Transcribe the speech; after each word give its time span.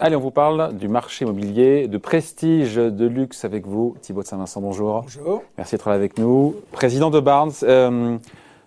Allez, 0.00 0.14
on 0.14 0.20
vous 0.20 0.30
parle 0.30 0.76
du 0.76 0.86
marché 0.86 1.24
immobilier 1.24 1.88
de 1.88 1.98
prestige, 1.98 2.76
de 2.76 3.06
luxe 3.06 3.44
avec 3.44 3.66
vous. 3.66 3.96
Thibaut 4.00 4.22
de 4.22 4.28
Saint-Vincent, 4.28 4.60
bonjour. 4.60 5.02
Bonjour. 5.02 5.42
Merci 5.56 5.74
d'être 5.74 5.88
là 5.88 5.96
avec 5.96 6.18
nous. 6.18 6.54
Président 6.70 7.10
de 7.10 7.18
Barnes, 7.18 7.50
euh, 7.64 8.16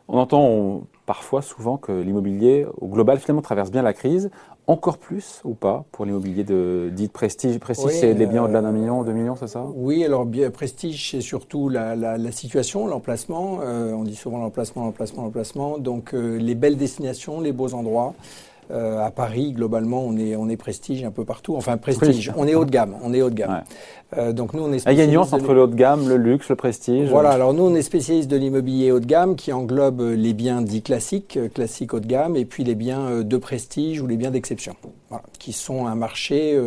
on 0.10 0.18
entend 0.18 0.82
parfois, 1.06 1.42
souvent, 1.42 1.78
que 1.78 1.94
l'immobilier, 1.94 2.66
au 2.82 2.88
global, 2.88 3.18
finalement, 3.18 3.42
traverse 3.42 3.72
bien 3.72 3.82
la 3.82 3.94
crise. 3.94 4.30
Encore 4.68 4.98
plus 4.98 5.40
ou 5.46 5.54
pas 5.54 5.86
pour 5.94 6.04
l'immobilier 6.04 6.44
de 6.44 6.90
dit 6.92 7.08
prestige? 7.08 7.58
Prestige, 7.60 7.92
c'est 7.92 8.14
les 8.14 8.26
biens 8.26 8.44
au-delà 8.44 8.62
d'un 8.62 8.74
million, 8.74 9.02
deux 9.04 9.14
millions, 9.14 9.38
c'est 9.38 9.48
ça? 9.48 9.66
Oui, 9.74 10.04
alors 10.04 10.26
bien, 10.26 10.52
prestige, 10.52 11.12
c'est 11.12 11.22
surtout 11.22 11.70
la, 11.70 12.18
situation, 12.34 12.88
l'emplacement. 12.88 13.60
Euh, 13.62 13.94
on 13.94 14.04
dit 14.04 14.18
souvent 14.18 14.40
l'emplacement, 14.40 14.84
l'emplacement, 14.84 15.24
l'emplacement. 15.24 15.78
Donc 15.78 16.14
euh, 16.14 16.38
les 16.38 16.56
belles 16.56 16.78
destinations, 16.78 17.40
les 17.40 17.54
beaux 17.54 17.74
endroits. 17.74 18.16
Euh, 18.72 19.06
à 19.06 19.12
Paris, 19.12 19.52
globalement, 19.52 20.04
on 20.06 20.18
est, 20.18 20.36
on 20.36 20.48
est 20.48 20.56
prestige 20.56 21.04
un 21.04 21.12
peu 21.12 21.26
partout. 21.26 21.56
Enfin, 21.56 21.78
prestige, 21.78 22.32
on 22.38 22.48
est 22.48 22.56
haut 22.56 22.64
de 22.64 22.72
gamme. 22.72 22.96
On 23.04 23.14
est 23.14 23.22
haut 23.22 23.30
de 23.30 23.36
gamme. 23.36 23.64
Euh, 24.18 24.32
donc 24.32 24.54
nous, 24.54 24.64
on 24.64 24.72
est 24.72 24.86
La 24.86 25.20
entre 25.20 25.54
le 25.54 25.64
haut 25.64 25.68
de 25.68 25.76
gamme, 25.76 26.08
le 26.08 26.16
luxe, 26.16 26.50
le 26.50 26.56
prestige. 26.56 27.10
Voilà. 27.10 27.32
Alors 27.32 27.54
nous, 27.54 27.64
on 27.64 27.76
est 27.76 27.82
spécialiste 27.82 28.30
de 28.30 28.38
l'immobilier 28.38 28.92
haut 28.92 29.00
de 29.00 29.06
gamme 29.06 29.36
qui 29.36 29.52
englobe 29.52 30.02
les 30.02 30.34
biens 30.34 30.62
dits 30.62 30.82
classiques, 30.82 31.38
euh, 31.38 31.50
classiques 31.50 31.94
haut 31.94 32.00
de 32.00 32.08
gamme, 32.08 32.38
et 32.38 32.46
puis 32.46 32.64
les 32.64 32.76
biens 32.76 33.22
de 33.22 33.38
prestige 33.38 34.02
ou 34.02 34.08
les 34.08 34.16
biens 34.16 34.32
d'exception, 34.32 34.76
qui 35.40 35.52
sont 35.52 35.88
un 35.88 35.96
marché 35.96 36.58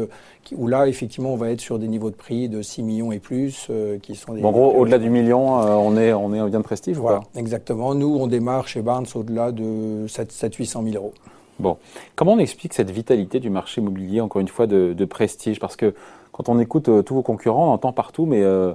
où 0.54 0.66
là, 0.66 0.86
effectivement, 0.86 1.32
on 1.32 1.36
va 1.36 1.50
être 1.50 1.60
sur 1.60 1.78
des 1.78 1.88
niveaux 1.88 2.10
de 2.10 2.16
prix 2.16 2.50
de 2.50 2.60
6 2.60 2.82
millions 2.82 3.12
et 3.12 3.18
plus, 3.18 3.70
qui 4.02 4.14
sont 4.14 4.34
des. 4.34 4.44
en 4.44 4.52
gros, 4.52 4.72
au-delà 4.74 4.98
du 4.98 5.08
million, 5.08 5.54
on 5.54 5.96
est 5.96 6.12
on 6.12 6.34
est 6.34 6.38
un 6.38 6.48
bien 6.48 6.58
de 6.58 6.64
prestige 6.64 6.96
voilà, 6.98 7.22
exactement. 7.34 7.94
Nous, 7.94 8.14
on 8.14 8.26
démarre 8.26 8.68
chez 8.68 8.82
Barnes 8.82 9.06
au-delà 9.14 9.52
de 9.52 10.06
700-800 10.06 10.90
000 10.90 10.96
euros. 10.96 11.14
Bon, 11.60 11.78
comment 12.16 12.32
on 12.32 12.38
explique 12.38 12.74
cette 12.74 12.90
vitalité 12.90 13.38
du 13.40 13.50
marché 13.50 13.80
immobilier, 13.80 14.20
encore 14.20 14.40
une 14.40 14.48
fois, 14.48 14.66
de, 14.66 15.04
prestige? 15.04 15.60
Parce 15.60 15.76
que 15.76 15.94
quand 16.32 16.48
on 16.48 16.58
écoute 16.58 16.88
euh, 16.88 17.02
tous 17.02 17.14
vos 17.14 17.22
concurrents, 17.22 17.68
on 17.68 17.72
entend 17.72 17.92
partout, 17.92 18.26
mais 18.26 18.42
euh, 18.42 18.74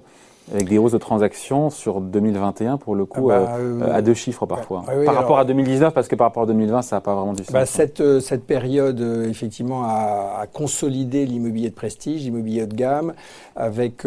avec 0.54 0.68
des 0.68 0.78
hausses 0.78 0.94
de 0.94 0.98
transactions 0.98 1.70
sur 1.70 2.02
2021 2.02 2.78
pour 2.78 2.96
le 2.96 3.06
coup 3.06 3.30
ah 3.30 3.40
bah, 3.40 3.56
euh, 3.58 3.82
euh, 3.82 3.94
à 3.94 4.02
deux 4.02 4.14
chiffres 4.14 4.46
parfois. 4.46 4.84
par 5.06 5.16
rapport 5.16 5.40
à 5.40 5.46
2019 5.46 5.94
parce 5.94 6.08
que 6.08 6.16
par 6.16 6.28
rapport 6.28 6.44
à 6.44 6.46
2020 6.48 6.82
ça 6.82 6.98
n'a 6.98 7.02
pas 7.02 7.16
vraiment 7.16 7.34
du 7.34 7.44
sens. 7.44 7.54
Bah, 7.54 7.66
cette, 7.66 8.02
euh, 8.02 8.20
cette 8.20 8.46
période 8.46 9.00
effectivement 9.30 9.84
a, 9.84 10.40
a 10.42 10.48
consolidé 10.48 11.26
l'immobilier 11.26 11.70
de 11.70 11.76
prestige, 11.76 12.24
l'immobilier 12.24 12.66
de 12.66 12.76
gamme 12.76 13.14
avec 13.56 13.98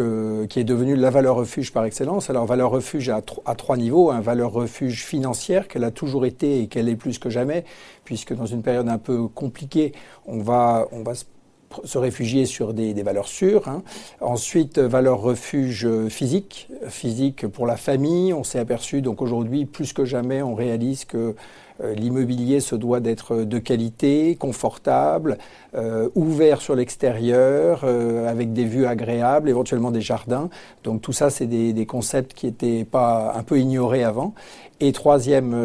qui 0.49 0.59
est 0.59 0.63
devenu 0.63 0.95
la 0.95 1.09
valeur 1.09 1.35
refuge 1.35 1.71
par 1.71 1.85
excellence. 1.85 2.29
Alors 2.29 2.45
valeur 2.45 2.71
refuge 2.71 3.09
à, 3.09 3.21
à 3.45 3.55
trois 3.55 3.77
niveaux, 3.77 4.11
un 4.11 4.21
valeur 4.21 4.51
refuge 4.51 5.05
financière 5.05 5.67
qu'elle 5.67 5.83
a 5.83 5.91
toujours 5.91 6.25
été 6.25 6.61
et 6.61 6.67
qu'elle 6.67 6.89
est 6.89 6.95
plus 6.95 7.19
que 7.19 7.29
jamais 7.29 7.63
puisque 8.03 8.33
dans 8.33 8.45
une 8.45 8.61
période 8.61 8.89
un 8.89 8.97
peu 8.97 9.27
compliquée, 9.27 9.93
on 10.25 10.39
va 10.39 10.87
on 10.91 11.03
va 11.03 11.15
se 11.15 11.25
se 11.83 11.97
réfugier 11.97 12.45
sur 12.45 12.73
des, 12.73 12.93
valeurs 13.03 13.27
sûres. 13.27 13.67
Hein. 13.67 13.83
Ensuite, 14.21 14.79
valeur 14.79 15.19
refuge 15.21 15.87
physique, 16.09 16.69
physique 16.87 17.47
pour 17.47 17.65
la 17.67 17.77
famille. 17.77 18.33
On 18.33 18.43
s'est 18.43 18.59
aperçu, 18.59 19.01
donc 19.01 19.21
aujourd'hui, 19.21 19.65
plus 19.65 19.93
que 19.93 20.05
jamais, 20.05 20.41
on 20.41 20.55
réalise 20.55 21.05
que 21.05 21.35
euh, 21.81 21.93
l'immobilier 21.93 22.59
se 22.59 22.75
doit 22.75 22.99
d'être 22.99 23.37
de 23.37 23.59
qualité, 23.59 24.35
confortable, 24.35 25.37
euh, 25.75 26.09
ouvert 26.15 26.61
sur 26.61 26.75
l'extérieur, 26.75 27.81
euh, 27.83 28.29
avec 28.29 28.53
des 28.53 28.65
vues 28.65 28.85
agréables, 28.85 29.49
éventuellement 29.49 29.91
des 29.91 30.01
jardins. 30.01 30.49
Donc 30.83 31.01
tout 31.01 31.13
ça, 31.13 31.29
c'est 31.29 31.47
des, 31.47 31.73
des, 31.73 31.85
concepts 31.85 32.33
qui 32.33 32.47
étaient 32.47 32.85
pas 32.85 33.33
un 33.35 33.43
peu 33.43 33.59
ignorés 33.59 34.03
avant. 34.03 34.33
Et 34.85 34.91
troisième, 34.91 35.55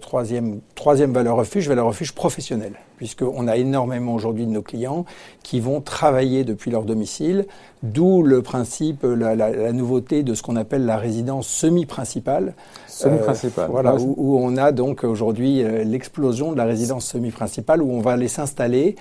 troisième, 0.00 0.60
troisième 0.74 1.12
valeur 1.12 1.36
refuge, 1.36 1.68
valeur 1.68 1.88
refuge 1.88 2.12
professionnelle, 2.12 2.72
puisqu'on 2.96 3.46
a 3.46 3.58
énormément 3.58 4.14
aujourd'hui 4.14 4.46
de 4.46 4.50
nos 4.50 4.62
clients 4.62 5.04
qui 5.42 5.60
vont 5.60 5.82
travailler 5.82 6.42
depuis 6.42 6.70
leur 6.70 6.84
domicile, 6.84 7.44
d'où 7.82 8.22
le 8.22 8.40
principe, 8.40 9.02
la, 9.02 9.34
la, 9.34 9.50
la, 9.50 9.72
nouveauté 9.72 10.22
de 10.22 10.32
ce 10.32 10.42
qu'on 10.42 10.56
appelle 10.56 10.86
la 10.86 10.96
résidence 10.96 11.48
semi-principale. 11.48 12.54
Semi-principale. 12.86 13.68
voilà, 13.70 13.94
où, 13.96 14.14
où, 14.16 14.38
on 14.38 14.56
a 14.56 14.72
donc 14.72 15.04
aujourd'hui 15.04 15.62
l'explosion 15.84 16.52
de 16.52 16.56
la 16.56 16.64
résidence 16.64 17.04
semi-principale, 17.04 17.82
où 17.82 17.92
on 17.92 18.00
va 18.00 18.12
aller 18.12 18.28
s'installer 18.28 18.96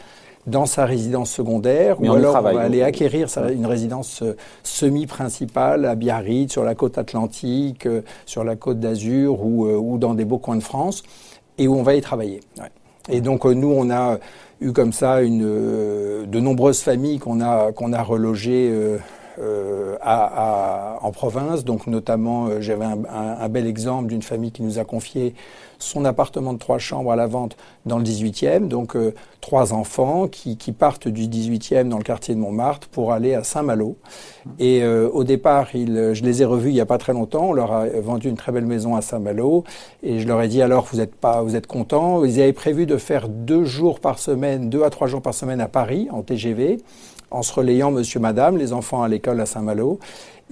dans 0.47 0.65
sa 0.65 0.85
résidence 0.85 1.31
secondaire, 1.31 2.01
ou 2.01 2.11
alors 2.11 2.35
on 2.35 2.41
va 2.41 2.61
aller 2.61 2.81
acquérir 2.81 3.27
une 3.51 3.65
résidence 3.65 4.23
euh, 4.23 4.35
semi-principale 4.63 5.85
à 5.85 5.95
Biarritz, 5.95 6.51
sur 6.51 6.63
la 6.63 6.75
côte 6.75 6.97
atlantique, 6.97 7.85
euh, 7.85 8.01
sur 8.25 8.43
la 8.43 8.55
côte 8.55 8.79
d'Azur 8.79 9.45
ou, 9.45 9.67
euh, 9.67 9.75
ou, 9.75 9.97
dans 9.97 10.13
des 10.13 10.25
beaux 10.25 10.39
coins 10.39 10.55
de 10.55 10.63
France, 10.63 11.03
et 11.57 11.67
où 11.67 11.75
on 11.75 11.83
va 11.83 11.95
y 11.95 12.01
travailler. 12.01 12.39
Et 13.09 13.21
donc 13.21 13.45
nous, 13.45 13.71
on 13.71 13.89
a 13.91 14.17
eu 14.61 14.73
comme 14.73 14.93
ça 14.93 15.21
une, 15.21 15.41
de 16.25 16.39
nombreuses 16.39 16.81
familles 16.81 17.19
qu'on 17.19 17.41
a, 17.41 17.71
qu'on 17.71 17.93
a 17.93 18.01
relogées 18.01 18.69
euh, 18.71 18.97
à, 20.01 20.99
en 21.01 21.11
province. 21.11 21.63
Donc 21.63 21.87
notamment, 21.87 22.47
euh, 22.47 22.61
j'avais 22.61 22.85
un, 22.85 23.49
bel 23.49 23.67
exemple 23.67 24.07
d'une 24.07 24.21
famille 24.21 24.51
qui 24.51 24.63
nous 24.63 24.79
a 24.79 24.83
confié 24.83 25.33
son 25.79 26.05
appartement 26.05 26.53
de 26.53 26.59
trois 26.59 26.77
chambres 26.77 27.11
à 27.11 27.15
la 27.15 27.27
vente 27.27 27.57
dans 27.85 27.97
le 27.97 28.03
18e. 28.03 28.67
Donc 28.67 28.95
euh, 28.95 29.13
trois 29.41 29.73
enfants 29.73 30.27
qui, 30.27 30.55
partent 30.71 31.07
du 31.07 31.23
18e 31.23 31.89
dans 31.89 31.97
le 31.97 32.03
quartier 32.03 32.35
de 32.35 32.39
Montmartre 32.39 32.87
pour 32.87 33.11
aller 33.11 33.33
à 33.33 33.43
Saint-Malo. 33.43 33.97
Et 34.59 34.85
au 34.85 35.23
départ, 35.23 35.67
je 35.73 36.23
les 36.23 36.41
ai 36.41 36.45
revus 36.45 36.69
il 36.69 36.73
n'y 36.73 36.81
a 36.81 36.85
pas 36.85 36.97
très 36.97 37.13
longtemps. 37.13 37.49
On 37.49 37.53
leur 37.53 37.71
a 37.71 37.85
vendu 37.87 38.29
une 38.29 38.37
très 38.37 38.51
belle 38.51 38.65
maison 38.65 38.95
à 38.95 39.01
Saint-Malo. 39.01 39.63
Et 40.03 40.19
je 40.19 40.27
leur 40.27 40.41
ai 40.41 40.47
dit 40.47 40.61
alors, 40.61 40.87
vous 40.91 40.99
êtes 40.99 41.15
pas, 41.15 41.41
vous 41.41 41.55
êtes 41.55 41.67
contents? 41.67 42.23
Ils 42.23 42.39
avaient 42.39 42.53
prévu 42.53 42.85
de 42.85 42.97
faire 42.97 43.27
deux 43.27 43.65
jours 43.65 43.99
par 43.99 44.19
semaine, 44.19 44.69
deux 44.69 44.83
à 44.83 44.89
trois 44.89 45.07
jours 45.07 45.21
par 45.21 45.33
semaine 45.33 45.61
à 45.61 45.67
Paris 45.67 46.07
en 46.11 46.21
TGV 46.21 46.77
en 47.31 47.41
se 47.41 47.53
relayant 47.53 47.91
monsieur, 47.91 48.19
madame, 48.19 48.57
les 48.57 48.73
enfants 48.73 49.01
à 49.01 49.07
l'école 49.07 49.39
à 49.39 49.45
Saint-Malo. 49.45 49.99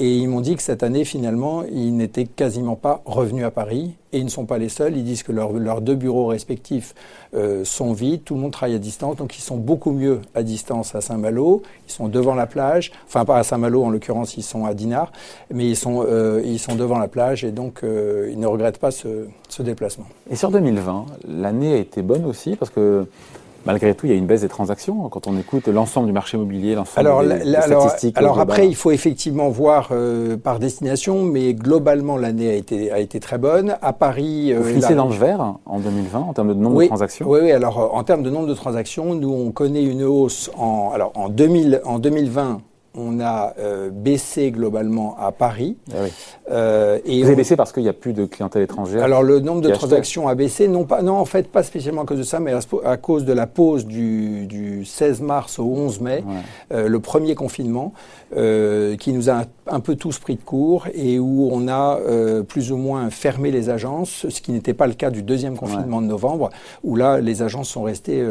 Et 0.02 0.16
ils 0.16 0.30
m'ont 0.30 0.40
dit 0.40 0.56
que 0.56 0.62
cette 0.62 0.82
année, 0.82 1.04
finalement, 1.04 1.64
ils 1.70 1.94
n'étaient 1.94 2.26
quasiment 2.26 2.78
pas 2.78 3.02
revenus 3.04 3.44
à 3.44 3.52
Paris. 3.52 3.96
Et 4.14 4.20
ils 4.20 4.24
ne 4.24 4.30
sont 4.30 4.46
pas 4.46 4.58
les 4.58 4.70
seuls. 4.70 4.96
Ils 4.96 5.04
disent 5.04 5.24
que 5.24 5.34
leurs 5.34 5.82
deux 5.82 5.96
bureaux 5.96 6.28
respectifs 6.28 6.96
euh, 7.36 7.66
sont 7.66 7.92
vides. 7.92 8.24
Tout 8.24 8.36
le 8.36 8.40
monde 8.40 8.54
travaille 8.54 8.76
à 8.76 8.80
distance. 8.80 9.18
Donc, 9.18 9.38
ils 9.38 9.42
sont 9.42 9.58
beaucoup 9.58 9.92
mieux 9.92 10.22
à 10.36 10.42
distance 10.42 10.96
à 10.96 11.02
Saint-Malo. 11.02 11.64
Ils 11.86 11.92
sont 11.92 12.08
devant 12.08 12.34
la 12.34 12.48
plage. 12.48 12.94
Enfin, 13.08 13.26
pas 13.26 13.40
à 13.40 13.44
Saint-Malo, 13.44 13.84
en 13.84 13.90
l'occurrence, 13.90 14.38
ils 14.38 14.44
sont 14.44 14.66
à 14.66 14.74
Dinard. 14.74 15.12
Mais 15.54 15.68
ils 15.68 15.76
sont, 15.76 16.06
euh, 16.08 16.42
ils 16.46 16.60
sont 16.60 16.76
devant 16.76 16.98
la 16.98 17.10
plage. 17.10 17.44
Et 17.44 17.52
donc, 17.52 17.84
euh, 17.84 18.30
ils 18.32 18.40
ne 18.40 18.48
regrettent 18.48 18.80
pas 18.80 18.92
ce, 18.92 19.28
ce 19.50 19.64
déplacement. 19.64 20.06
Et 20.32 20.38
sur 20.38 20.50
2020, 20.50 21.08
l'année 21.28 21.74
a 21.74 21.78
été 21.78 22.04
bonne 22.04 22.24
aussi 22.24 22.56
parce 22.56 22.72
que 22.72 23.06
malgré 23.66 23.94
tout, 23.94 24.06
il 24.06 24.12
y 24.12 24.16
a 24.16 24.18
une 24.18 24.26
baisse 24.26 24.42
des 24.42 24.50
transactions 24.50 25.10
quand 25.10 25.28
on 25.28 25.38
écoute 25.38 25.68
l'ensemble 25.68 26.08
du 26.08 26.14
marché 26.14 26.38
immobilier, 26.38 26.76
l'ensemble 26.76 27.40
des, 27.40 27.54
statistiques. 27.62 28.18
Alors 28.18 28.40
après, 28.40 28.68
il 28.68 28.76
faut 28.76 28.92
effectivement 28.92 29.50
voir 29.50 29.90
euh, 29.92 30.38
par 30.38 30.60
destination, 30.60 31.24
mais 31.24 31.54
globalement, 31.54 32.18
l'année 32.18 32.50
a 32.50 32.56
été, 32.56 32.92
a 32.92 33.00
été 33.00 33.20
très 33.20 33.38
bonne. 33.38 33.78
À 33.82 33.94
Paris... 33.94 34.54
Vous 34.54 34.86
euh, 34.86 34.96
dans 34.96 35.08
le 35.08 35.16
vert 35.16 35.56
en 35.66 35.80
2020 35.80 36.20
en 36.20 36.34
termes 36.34 36.50
de 36.50 36.54
nombre 36.54 36.82
de 36.82 36.88
transactions 36.88 37.28
Oui, 37.30 37.40
oui. 37.44 37.52
Alors 37.52 37.80
euh, 37.80 37.88
en 37.92 38.04
termes 38.04 38.24
de 38.24 38.30
nombre 38.30 38.48
de 38.48 38.54
transactions, 38.54 39.16
nous, 39.16 39.32
on 39.32 39.52
connaît 39.52 39.84
une 39.84 40.04
hausse 40.04 40.52
en, 40.58 40.92
alors, 40.94 41.12
en, 41.16 41.30
2000, 41.30 41.82
en 41.86 42.00
2020 42.00 42.62
on 43.00 43.20
a 43.20 43.54
euh, 43.60 43.90
baissé 43.90 44.52
globalement 44.52 45.16
à 45.18 45.32
Paris. 45.32 45.78
Ah 45.92 45.98
euh, 46.52 47.00
et 47.06 47.22
Vous 47.22 47.28
avez 47.28 47.36
baissé 47.36 47.56
parce 47.56 47.72
qu'il 47.72 47.84
n'y 47.84 47.90
a 47.90 47.94
plus 47.94 48.14
de 48.14 48.26
clientèle 48.26 48.64
étrangère 48.64 49.04
Alors 49.04 49.24
le 49.24 49.40
nombre 49.40 49.62
de 49.62 49.70
transactions 49.70 50.28
a 50.28 50.36
baissé, 50.36 50.68
non, 50.68 50.84
pas, 50.84 51.02
non 51.02 51.16
en 51.16 51.26
fait 51.26 51.48
pas 51.48 51.64
spécialement 51.64 52.02
à 52.02 52.06
cause 52.06 52.18
de 52.18 52.24
ça, 52.24 52.40
mais 52.40 52.54
à, 52.84 52.98
cause 52.98 53.26
de 53.26 53.34
la 53.34 53.48
pause 53.48 53.86
du, 53.86 54.84
16 54.86 55.22
mars 55.22 55.60
au 55.60 55.66
11 55.66 56.02
mai, 56.02 56.24
euh, 56.72 56.88
le 56.88 57.00
premier 57.00 57.36
confinement, 57.36 57.94
qui 58.32 59.14
nous 59.14 59.30
a 59.30 59.46
un, 59.68 59.80
peu 59.80 59.96
tous 59.96 60.20
pris 60.20 60.36
de 60.36 60.42
court 60.42 60.88
et 60.94 61.18
où 61.18 61.50
on 61.52 61.68
a 61.68 61.98
plus 62.48 62.72
ou 62.72 62.78
moins 62.78 63.10
fermé 63.10 63.50
les 63.50 63.70
agences, 63.70 64.28
ce 64.30 64.42
qui 64.42 64.52
n'était 64.52 64.76
pas 64.76 64.86
le 64.86 64.94
cas 64.94 65.10
du 65.10 65.24
deuxième 65.24 65.58
confinement 65.58 66.02
de 66.02 66.08
novembre, 66.08 66.52
où 66.84 66.96
là 66.96 67.20
les 67.20 67.42
agences 67.42 67.70
sont 67.70 67.84
restées 67.84 68.24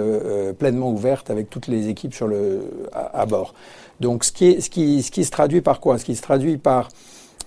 pleinement 0.59 0.91
ouvertes 0.91 1.31
avec 1.31 1.51
toutes 1.51 1.67
les 1.67 1.89
équipes 1.89 2.15
sur 2.15 2.29
le, 2.29 2.63
à 2.93 3.27
bord. 3.27 3.55
Donc 4.01 4.25
ce 4.25 4.33
qui, 4.33 4.57
qui 4.59 5.25
se 5.25 5.31
traduit 5.31 5.61
par 5.61 5.81
quoi? 5.81 5.99
Ce 5.99 6.05
qui 6.05 6.15
se 6.15 6.23
traduit 6.23 6.57
par 6.57 6.89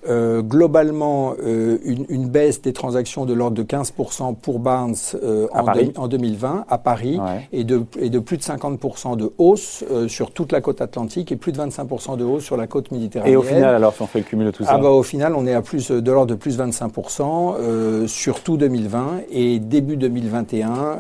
euh, 0.08 0.42
globalement, 0.42 1.36
euh, 1.44 1.78
une, 1.84 2.06
une, 2.10 2.28
baisse 2.28 2.62
des 2.62 2.74
transactions 2.74 3.26
de 3.26 3.34
l'ordre 3.34 3.56
de 3.56 3.64
15% 3.64 4.36
pour 4.36 4.60
Barnes 4.60 4.96
euh, 5.22 5.48
en, 5.54 6.04
en, 6.04 6.08
2020 6.08 6.66
à 6.68 6.78
Paris 6.78 7.20
et, 7.52 7.64
de, 7.64 7.84
et 8.00 8.10
de 8.10 8.20
plus 8.20 8.38
de 8.38 8.42
50% 8.42 9.16
de 9.16 9.32
hausse 9.38 9.84
euh, 9.92 10.08
sur 10.08 10.32
toute 10.32 10.52
la 10.52 10.62
côte 10.62 10.82
atlantique 10.82 11.32
et 11.32 11.36
plus 11.36 11.52
de 11.52 11.60
25% 11.60 12.18
de 12.18 12.24
hausse 12.24 12.44
sur 12.44 12.58
la 12.58 12.66
côte 12.66 12.92
méditerranéenne. 12.92 13.34
Et 13.34 13.38
au 13.38 13.44
final, 13.44 13.76
alors, 13.76 13.94
si 13.94 14.02
on 14.02 14.08
fait 14.08 14.20
le 14.20 14.26
cumul 14.26 14.48
de 14.48 14.52
tout 14.52 14.64
ça 14.64 14.72
ah 14.74 14.78
bah, 14.80 14.90
Au 14.90 15.04
final, 15.04 15.36
on 15.36 15.46
est 15.46 15.54
à 15.54 15.62
plus 15.62 15.92
de 15.92 16.12
l'ordre 16.12 16.32
de 16.32 16.36
plus 16.36 16.58
de 16.58 16.64
25% 16.64 18.08
sur 18.08 18.42
tout 18.42 18.58
2020 18.58 19.22
et 19.32 19.60
début 19.60 19.98
2021 19.98 20.98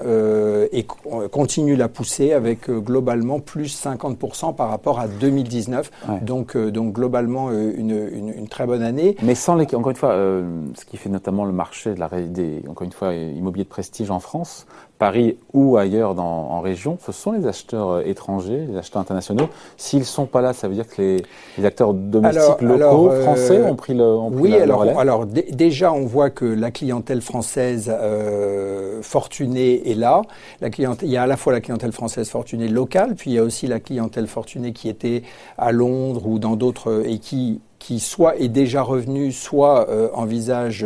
et 0.71 0.86
continue 1.31 1.75
la 1.75 1.88
poussée 1.88 2.33
avec 2.33 2.69
globalement 2.69 3.39
plus 3.39 3.83
50% 3.83 4.56
par 4.56 4.69
rapport 4.69 5.00
à 5.00 5.07
2019. 5.07 5.89
Donc, 6.21 6.56
donc 6.56 6.94
globalement, 6.94 7.51
une, 7.51 8.09
une, 8.12 8.33
une 8.38 8.48
très 8.48 8.65
bonne 8.65 8.83
année 8.83 8.90
année. 8.91 9.15
Mais 9.23 9.35
sans 9.35 9.55
les, 9.55 9.65
encore 9.75 9.91
une 9.91 9.95
fois, 9.95 10.13
ce 10.13 10.85
qui 10.85 10.97
fait 10.97 11.09
notamment 11.09 11.45
le 11.45 11.53
marché 11.53 11.93
de 11.93 11.99
la, 11.99 12.09
des, 12.09 12.61
encore 12.69 12.85
une 12.85 12.91
fois, 12.91 13.13
immobilier 13.13 13.63
de 13.63 13.69
prestige 13.69 14.11
en 14.11 14.19
France, 14.19 14.65
Paris 15.01 15.38
ou 15.53 15.77
ailleurs 15.77 16.13
dans, 16.13 16.23
en 16.23 16.61
région, 16.61 16.99
ce 17.03 17.11
sont 17.11 17.31
les 17.31 17.47
acheteurs 17.47 17.89
euh, 17.89 18.03
étrangers, 18.05 18.67
les 18.69 18.77
acheteurs 18.77 19.01
internationaux. 19.01 19.49
S'ils 19.75 20.05
sont 20.05 20.27
pas 20.27 20.41
là, 20.41 20.53
ça 20.53 20.67
veut 20.67 20.75
dire 20.75 20.88
que 20.88 21.01
les, 21.01 21.23
les 21.57 21.65
acteurs 21.65 21.95
domestiques 21.95 22.61
locaux 22.61 23.09
euh, 23.09 23.23
français 23.23 23.63
ont 23.63 23.75
pris 23.75 23.95
le 23.95 24.03
ont 24.03 24.29
pris 24.29 24.41
Oui, 24.41 24.53
alors, 24.53 24.83
alors 24.83 25.25
déjà 25.25 25.91
on 25.91 26.05
voit 26.05 26.29
que 26.29 26.45
la 26.45 26.69
clientèle 26.69 27.21
française 27.21 27.91
euh, 27.91 29.01
fortunée 29.01 29.89
est 29.89 29.95
là. 29.95 30.21
La 30.61 30.69
clientèle, 30.69 31.09
il 31.09 31.11
y 31.11 31.17
a 31.17 31.23
à 31.23 31.27
la 31.27 31.35
fois 31.35 31.51
la 31.51 31.61
clientèle 31.61 31.93
française 31.93 32.29
fortunée 32.29 32.67
locale, 32.67 33.15
puis 33.15 33.31
il 33.31 33.33
y 33.33 33.39
a 33.39 33.43
aussi 33.43 33.65
la 33.65 33.79
clientèle 33.79 34.27
fortunée 34.27 34.71
qui 34.71 34.88
était 34.88 35.23
à 35.57 35.71
Londres 35.71 36.27
ou 36.27 36.38
dans 36.38 36.55
d'autres 36.55 37.01
et 37.07 37.17
qui 37.17 37.59
qui 37.81 38.00
soit 38.00 38.38
est 38.38 38.48
déjà 38.48 38.83
revenu, 38.83 39.31
soit 39.31 39.89
euh, 39.89 40.10
envisage 40.13 40.86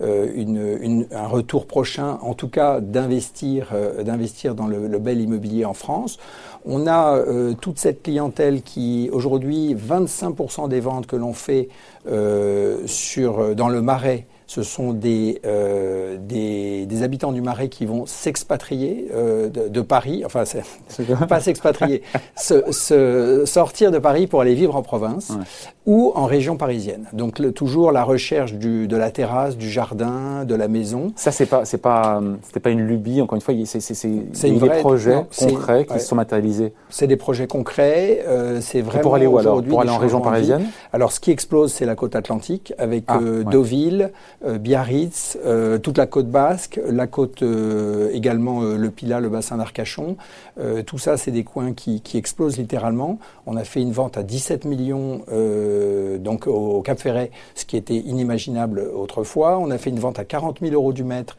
euh, 0.00 1.04
un 1.10 1.26
retour 1.26 1.66
prochain, 1.66 2.18
en 2.22 2.34
tout 2.34 2.48
cas 2.48 2.80
d'investir, 2.80 3.70
euh, 3.72 4.04
d'investir 4.04 4.54
dans 4.54 4.68
le, 4.68 4.86
le, 4.86 4.98
bel 5.00 5.20
immobilier 5.20 5.64
en 5.64 5.74
France. 5.74 6.18
On 6.64 6.86
a 6.86 7.22
toute 7.60 7.78
cette 7.78 8.02
clientèle 8.02 8.62
qui, 8.62 9.08
aujourd'hui, 9.12 9.74
25% 9.76 10.68
des 10.68 10.80
ventes 10.80 11.06
que 11.06 11.14
l'on 11.14 11.32
fait 11.32 11.68
sur, 12.86 13.54
dans 13.54 13.68
le 13.68 13.82
Marais 13.82 14.26
ce 14.46 14.62
sont 14.62 14.92
des, 14.92 15.40
euh, 15.44 16.16
des, 16.20 16.86
des, 16.86 17.02
habitants 17.02 17.32
du 17.32 17.42
Marais 17.42 17.68
qui 17.68 17.84
vont 17.84 18.06
s'expatrier 18.06 19.08
euh, 19.12 19.48
de, 19.48 19.68
de, 19.68 19.80
Paris, 19.80 20.22
enfin, 20.24 20.44
pas 21.28 21.40
s'expatrier, 21.40 22.02
se, 22.36 22.70
se, 22.70 23.42
sortir 23.44 23.90
de 23.90 23.98
Paris 23.98 24.26
pour 24.26 24.40
aller 24.40 24.54
vivre 24.54 24.76
en 24.76 24.82
province 24.82 25.32
ou 25.86 26.12
en 26.14 26.26
région 26.26 26.56
parisienne. 26.56 27.06
Donc 27.12 27.38
le, 27.38 27.52
toujours 27.52 27.92
la 27.92 28.04
recherche 28.04 28.54
du, 28.54 28.88
de 28.88 28.96
la 28.96 29.10
terrasse, 29.10 29.56
du 29.56 29.70
jardin, 29.70 30.44
de 30.44 30.54
la 30.54 30.68
maison. 30.68 31.12
Ça, 31.16 31.32
c'est 31.32 31.46
pas, 31.46 31.64
c'est 31.64 31.78
pas, 31.78 32.20
c'était 32.42 32.60
pas 32.60 32.70
une 32.70 32.86
lubie. 32.86 33.20
Encore 33.20 33.36
une 33.36 33.42
fois, 33.42 33.54
c'est, 33.64 33.80
c'est, 33.80 33.94
c'est 33.94 34.50
des 34.50 34.68
projets 34.80 35.24
concrets 35.38 35.86
qui 35.86 36.00
se 36.00 36.06
sont 36.06 36.16
matérialisés. 36.16 36.72
C'est 36.88 37.06
des 37.06 37.16
projets 37.16 37.46
concrets. 37.46 38.24
Euh, 38.26 38.60
c'est 38.60 38.80
vraiment. 38.80 39.02
pour 39.02 39.14
aller 39.14 39.26
où 39.26 39.38
alors 39.38 39.62
Pour 39.62 39.80
aller 39.80 39.90
en 39.90 39.98
région 39.98 40.20
parisienne? 40.20 40.66
Alors, 40.92 41.12
ce 41.12 41.20
qui 41.20 41.30
explose, 41.30 41.72
c'est 41.72 41.86
la 41.86 41.94
côte 41.94 42.16
atlantique 42.16 42.72
avec 42.78 43.04
ah, 43.08 43.18
euh, 43.22 43.44
Deauville. 43.44 44.10
Euh, 44.44 44.58
Biarritz, 44.58 45.38
euh, 45.46 45.78
toute 45.78 45.96
la 45.96 46.06
côte 46.06 46.28
basque, 46.28 46.78
la 46.86 47.06
côte 47.06 47.42
euh, 47.42 48.10
également 48.12 48.60
le 48.60 48.90
Pilat, 48.90 49.20
le 49.20 49.28
bassin 49.28 49.56
d'Arcachon. 49.56 50.16
tout 50.86 50.98
ça, 50.98 51.16
c'est 51.16 51.30
des 51.30 51.44
coins 51.44 51.72
qui, 51.72 52.00
qui, 52.00 52.16
explosent 52.16 52.58
littéralement. 52.58 53.18
On 53.46 53.56
a 53.56 53.64
fait 53.64 53.80
une 53.80 53.92
vente 53.92 54.16
à 54.16 54.22
17 54.22 54.64
millions 54.64 55.20
donc 56.18 56.46
au, 56.46 56.80
Cap 56.82 56.98
Ferret, 56.98 57.30
ce 57.54 57.64
qui 57.64 57.76
était 57.76 57.96
inimaginable 57.96 58.80
autrefois. 58.94 59.58
On 59.58 59.70
a 59.70 59.78
fait 59.78 59.90
une 59.90 59.98
vente 59.98 60.18
à 60.18 60.24
40 60.24 60.60
000 60.60 60.72
euros 60.72 60.92
du 60.92 61.04
mètre, 61.04 61.36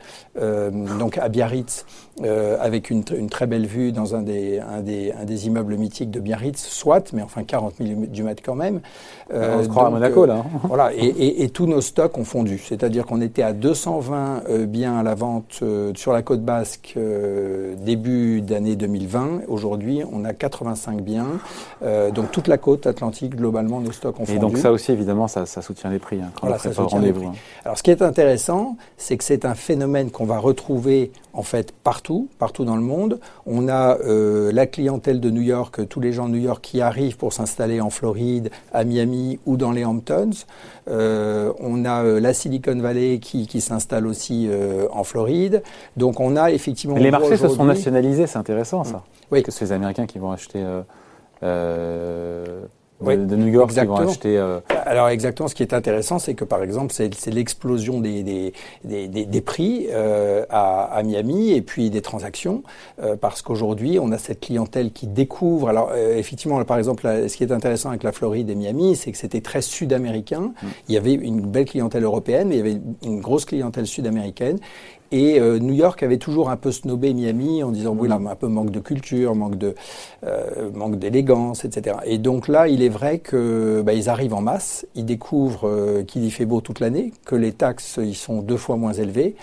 donc 0.99 1.17
à 1.17 1.29
Biarritz, 1.29 1.85
avec 2.23 2.89
une, 2.89 3.03
une, 3.15 3.29
très 3.29 3.47
belle 3.47 3.65
vue 3.65 3.91
dans 3.91 4.15
un 4.15 4.21
des, 4.21 4.59
un 4.59 4.81
des, 4.81 5.11
un 5.11 5.25
des 5.25 5.47
immeubles 5.47 5.77
mythiques 5.77 6.11
de 6.11 6.19
Biarritz, 6.19 6.59
soit, 6.59 7.11
mais 7.13 7.23
enfin 7.23 7.43
40 7.43 7.75
000 7.79 8.05
du 8.07 8.23
mètre 8.23 8.43
quand 8.43 8.55
même. 8.55 8.81
on 9.31 9.63
se 9.63 9.69
croit 9.69 9.87
à 9.87 9.89
Monaco 9.89 10.25
là. 10.25 10.43
Hein. 10.45 10.59
voilà, 10.63 10.93
et, 10.93 11.05
et, 11.05 11.43
et, 11.43 11.49
tous 11.49 11.65
nos 11.65 11.81
stocks 11.81 12.17
ont 12.17 12.25
fondu. 12.25 12.59
C'est-à-dire 12.87 13.05
qu'on 13.05 13.19
était 13.19 13.43
à 13.43 13.51
220 13.51 14.43
euh, 14.47 14.65
biens 14.65 14.97
à 14.97 15.03
la 15.03 15.13
vente 15.13 15.59
euh, 15.61 15.91
sur 15.95 16.13
la 16.13 16.21
côte 16.21 16.41
basque 16.41 16.93
euh, 16.95 17.75
début 17.75 18.39
d'année 18.39 18.77
2020. 18.77 19.41
Aujourd'hui, 19.49 20.03
on 20.09 20.23
a 20.23 20.33
85 20.33 21.01
biens. 21.01 21.27
donc 22.13 22.31
toute 22.31 22.47
la 22.47 22.57
côte 22.57 22.87
atlantique, 22.87 23.35
globalement, 23.35 23.81
nos 23.81 23.91
stocks 23.91 24.17
ont 24.21 24.25
fondu. 24.25 24.37
Et 24.37 24.39
donc 24.39 24.57
ça 24.57 24.71
aussi, 24.71 24.93
évidemment, 24.93 25.27
ça, 25.27 25.45
soutient 25.45 25.89
les 25.89 25.99
prix. 25.99 26.21
Hein, 26.21 26.31
voilà, 26.41 26.57
ça 26.59 26.71
soutient 26.71 26.99
les 26.99 27.11
prix. 27.11 27.25
Hein. 27.25 27.33
Alors 27.65 27.77
ce 27.77 27.83
qui 27.83 27.91
est 27.91 28.01
intéressant, 28.01 28.77
c'est 28.95 29.17
que 29.17 29.25
c'est 29.25 29.43
un 29.43 29.55
phénomène 29.55 30.09
qu'on 30.09 30.25
va 30.25 30.39
retrouver 30.39 31.11
en 31.37 31.43
fait 31.43 31.71
partout, 31.71 32.27
partout 32.39 32.65
dans 32.65 32.75
le 32.75 32.81
monde. 32.81 33.19
On 33.45 33.69
a 33.69 33.97
la 34.51 34.65
clientèle 34.67 35.21
de 35.21 35.29
New 35.29 35.41
York, 35.41 35.87
tous 35.87 36.01
les 36.01 36.11
gens 36.11 36.27
de 36.27 36.33
New 36.33 36.41
York 36.41 36.59
qui 36.61 36.81
arrivent 36.81 37.17
pour 37.17 37.31
s'installer 37.31 37.79
en 37.79 37.89
Floride, 37.89 38.49
à 38.73 38.83
Miami 38.83 39.39
ou 39.45 39.55
dans 39.55 39.71
les 39.71 39.85
Hamptons. 39.85 40.31
on 40.87 41.85
a 41.85 42.03
la 42.03 42.33
Silicon 42.33 42.77
Valley 42.79 43.19
qui, 43.19 43.47
qui 43.47 43.61
s'installe 43.61 44.07
aussi 44.07 44.47
euh, 44.49 44.87
en 44.91 45.03
Floride. 45.03 45.63
Donc 45.95 46.19
on 46.19 46.35
a 46.35 46.51
effectivement... 46.51 46.97
les 46.97 47.11
marchés 47.11 47.37
se 47.37 47.47
sont 47.47 47.65
nationalisés, 47.65 48.27
c'est 48.27 48.39
intéressant 48.39 48.83
ça. 48.83 49.03
Oui. 49.31 49.43
Que 49.43 49.51
ces 49.51 49.71
Américains 49.71 50.05
qui 50.05 50.19
vont 50.19 50.31
acheter... 50.31 50.65
Euh, 51.43 52.65
euh 53.05 53.15
de, 53.15 53.35
New 53.35 53.47
York 53.47 53.71
qui 53.71 53.85
vont 53.85 53.95
acheter. 53.95 54.37
Euh, 54.37 54.59
Alors 54.85 55.09
exactement, 55.09 55.47
ce 55.47 55.55
qui 55.55 55.63
est 55.63 55.73
intéressant, 55.73 56.19
c'est 56.19 56.33
que 56.33 56.43
par 56.43 56.63
exemple, 56.63 56.93
c'est 56.93 57.31
l'explosion 57.31 57.99
des, 57.99 58.23
des, 58.23 58.53
des, 58.83 59.07
des, 59.07 59.41
prix 59.41 59.87
euh, 59.91 60.45
à, 60.49 60.85
à, 60.85 61.03
Miami 61.03 61.51
et 61.51 61.61
puis 61.61 61.89
des 61.89 62.01
transactions, 62.01 62.63
euh, 63.01 63.15
parce 63.15 63.41
qu'aujourd'hui, 63.41 63.99
on 63.99 64.11
a 64.11 64.17
cette 64.17 64.39
clientèle 64.39 64.91
qui 64.91 65.07
découvre. 65.07 65.69
Alors 65.69 65.93
effectivement, 65.95 66.63
par 66.63 66.77
exemple, 66.77 67.07
ce 67.27 67.35
qui 67.35 67.43
est 67.43 67.51
intéressant 67.51 67.89
avec 67.89 68.03
la 68.03 68.11
Floride 68.11 68.49
et 68.49 68.55
Miami, 68.55 68.95
c'est 68.95 69.11
que 69.11 69.17
c'était 69.17 69.41
très 69.41 69.61
sud-américain. 69.61 70.53
Mm. 70.61 70.67
Il 70.89 70.95
y 70.95 70.97
avait 70.97 71.13
une 71.13 71.41
belle 71.41 71.65
clientèle 71.65 72.03
européenne, 72.03 72.49
mais 72.49 72.55
il 72.55 72.57
y 72.57 72.61
avait 72.61 72.81
une 73.03 73.21
grosse 73.21 73.45
clientèle 73.45 73.87
sud-américaine. 73.87 74.59
Et 75.11 75.39
euh, 75.39 75.59
New 75.59 75.73
York 75.73 76.03
avait 76.03 76.17
toujours 76.17 76.49
un 76.49 76.57
peu 76.57 76.71
snobé 76.71 77.13
Miami 77.13 77.63
en 77.63 77.71
disant 77.71 77.95
oui 77.97 78.09
là 78.09 78.15
un 78.15 78.35
peu 78.35 78.47
manque 78.47 78.71
de 78.71 78.79
culture, 78.79 79.35
manque 79.35 79.57
de 79.57 79.75
euh, 80.25 80.69
manque 80.73 80.99
d'élégance, 80.99 81.65
etc. 81.65 81.97
Et 82.05 82.17
donc 82.17 82.47
là, 82.47 82.67
il 82.67 82.81
est 82.81 82.89
vrai 82.89 83.19
que 83.19 83.81
bah, 83.85 83.93
ils 83.93 84.09
arrivent 84.09 84.33
en 84.33 84.41
masse, 84.41 84.85
ils 84.95 85.05
découvrent 85.05 85.67
euh, 85.67 86.03
qu'il 86.03 86.25
y 86.25 86.31
fait 86.31 86.45
beau 86.45 86.61
toute 86.61 86.79
l'année, 86.79 87.13
que 87.25 87.35
les 87.35 87.53
taxes 87.53 87.99
ils 88.01 88.15
sont 88.15 88.41
deux 88.41 88.57
fois 88.57 88.75
moins 88.75 88.93
élevées 88.93 89.35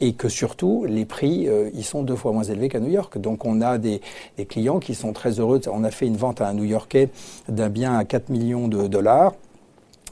et 0.00 0.14
que 0.14 0.28
surtout 0.28 0.84
les 0.88 1.04
prix 1.04 1.48
euh, 1.48 1.70
ils 1.74 1.84
sont 1.84 2.02
deux 2.02 2.16
fois 2.16 2.32
moins 2.32 2.44
élevés 2.44 2.68
qu'à 2.68 2.80
New 2.80 2.90
York. 2.90 3.18
Donc 3.18 3.44
on 3.44 3.60
a 3.60 3.78
des, 3.78 4.00
des, 4.36 4.46
clients 4.46 4.78
qui 4.78 4.94
sont 4.94 5.12
très 5.12 5.40
heureux. 5.40 5.60
On 5.70 5.84
a 5.84 5.90
fait 5.90 6.06
une 6.06 6.16
vente 6.16 6.40
à 6.40 6.48
un 6.48 6.54
New-Yorkais 6.54 7.10
d'un 7.48 7.68
bien 7.68 7.96
à 7.96 8.04
4 8.04 8.30
millions 8.30 8.68
de 8.68 8.86
dollars. 8.86 9.32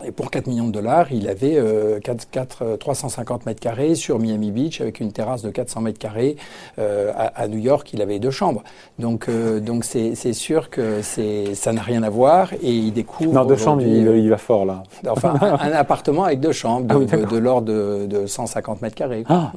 Et 0.04 0.12
pour 0.12 0.30
4 0.30 0.46
millions 0.46 0.68
de 0.68 0.72
dollars, 0.72 1.12
il 1.12 1.28
avait 1.28 1.56
euh, 1.56 1.98
4, 1.98 2.30
4, 2.30 2.76
350 2.76 3.46
mètres 3.46 3.60
carrés 3.60 3.96
sur 3.96 4.20
Miami 4.20 4.52
Beach 4.52 4.80
avec 4.80 5.00
une 5.00 5.10
terrasse 5.10 5.42
de 5.42 5.50
400 5.50 5.80
mètres 5.80 5.98
carrés. 5.98 6.36
Euh, 6.78 7.12
à, 7.16 7.42
à, 7.42 7.48
New 7.48 7.58
York, 7.58 7.92
il 7.92 8.00
avait 8.00 8.20
deux 8.20 8.30
chambres. 8.30 8.62
Donc, 9.00 9.28
euh, 9.28 9.58
donc 9.58 9.84
c'est, 9.84 10.14
sûr 10.32 10.70
que 10.70 11.02
c'est, 11.02 11.56
ça 11.56 11.72
n'a 11.72 11.82
rien 11.82 12.04
à 12.04 12.10
voir 12.10 12.52
et 12.62 12.70
il 12.70 12.92
découvre. 12.92 13.32
Non, 13.32 13.44
deux 13.44 13.56
chambres, 13.56 13.82
il, 13.82 14.06
il, 14.06 14.30
va 14.30 14.38
fort 14.38 14.64
là. 14.66 14.84
Enfin, 15.08 15.34
un, 15.40 15.72
appartement 15.72 16.24
avec 16.24 16.38
deux 16.38 16.52
chambres 16.52 16.86
de, 16.86 17.06
ah 17.12 17.16
de, 17.16 17.36
l'ordre 17.36 17.66
de, 17.66 18.06
de, 18.06 18.26
150 18.26 18.82
mètres 18.82 18.94
carrés. 18.94 19.24
Ah. 19.28 19.50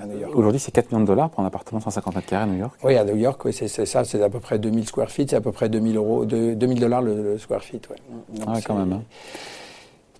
À 0.00 0.06
New 0.06 0.18
York. 0.20 0.32
Aujourd'hui, 0.36 0.60
c'est 0.60 0.70
4 0.70 0.92
millions 0.92 1.02
de 1.02 1.06
dollars 1.06 1.28
pour 1.30 1.42
un 1.42 1.46
appartement 1.46 1.80
de 1.80 1.84
150 1.84 2.14
mètres 2.14 2.28
carrés 2.28 2.44
à 2.44 2.46
New 2.46 2.58
York. 2.58 2.74
Oui, 2.84 2.96
à 2.96 3.04
New 3.04 3.16
York, 3.16 3.44
oui, 3.44 3.52
c'est, 3.52 3.66
c'est 3.66 3.86
ça, 3.86 4.04
c'est 4.04 4.22
à 4.22 4.30
peu 4.30 4.38
près 4.38 4.60
2000 4.60 4.86
square 4.86 5.10
feet, 5.10 5.30
c'est 5.30 5.36
à 5.36 5.40
peu 5.40 5.50
près 5.50 5.68
2000 5.68 5.96
euros, 5.96 6.24
2000 6.24 6.78
dollars 6.78 7.02
le, 7.02 7.20
le, 7.20 7.38
square 7.38 7.64
feet. 7.64 7.88
Ouais. 7.90 7.96
Donc, 8.38 8.48
ah, 8.48 8.60
quand 8.64 8.74
même. 8.74 8.92
Hein. 8.92 9.02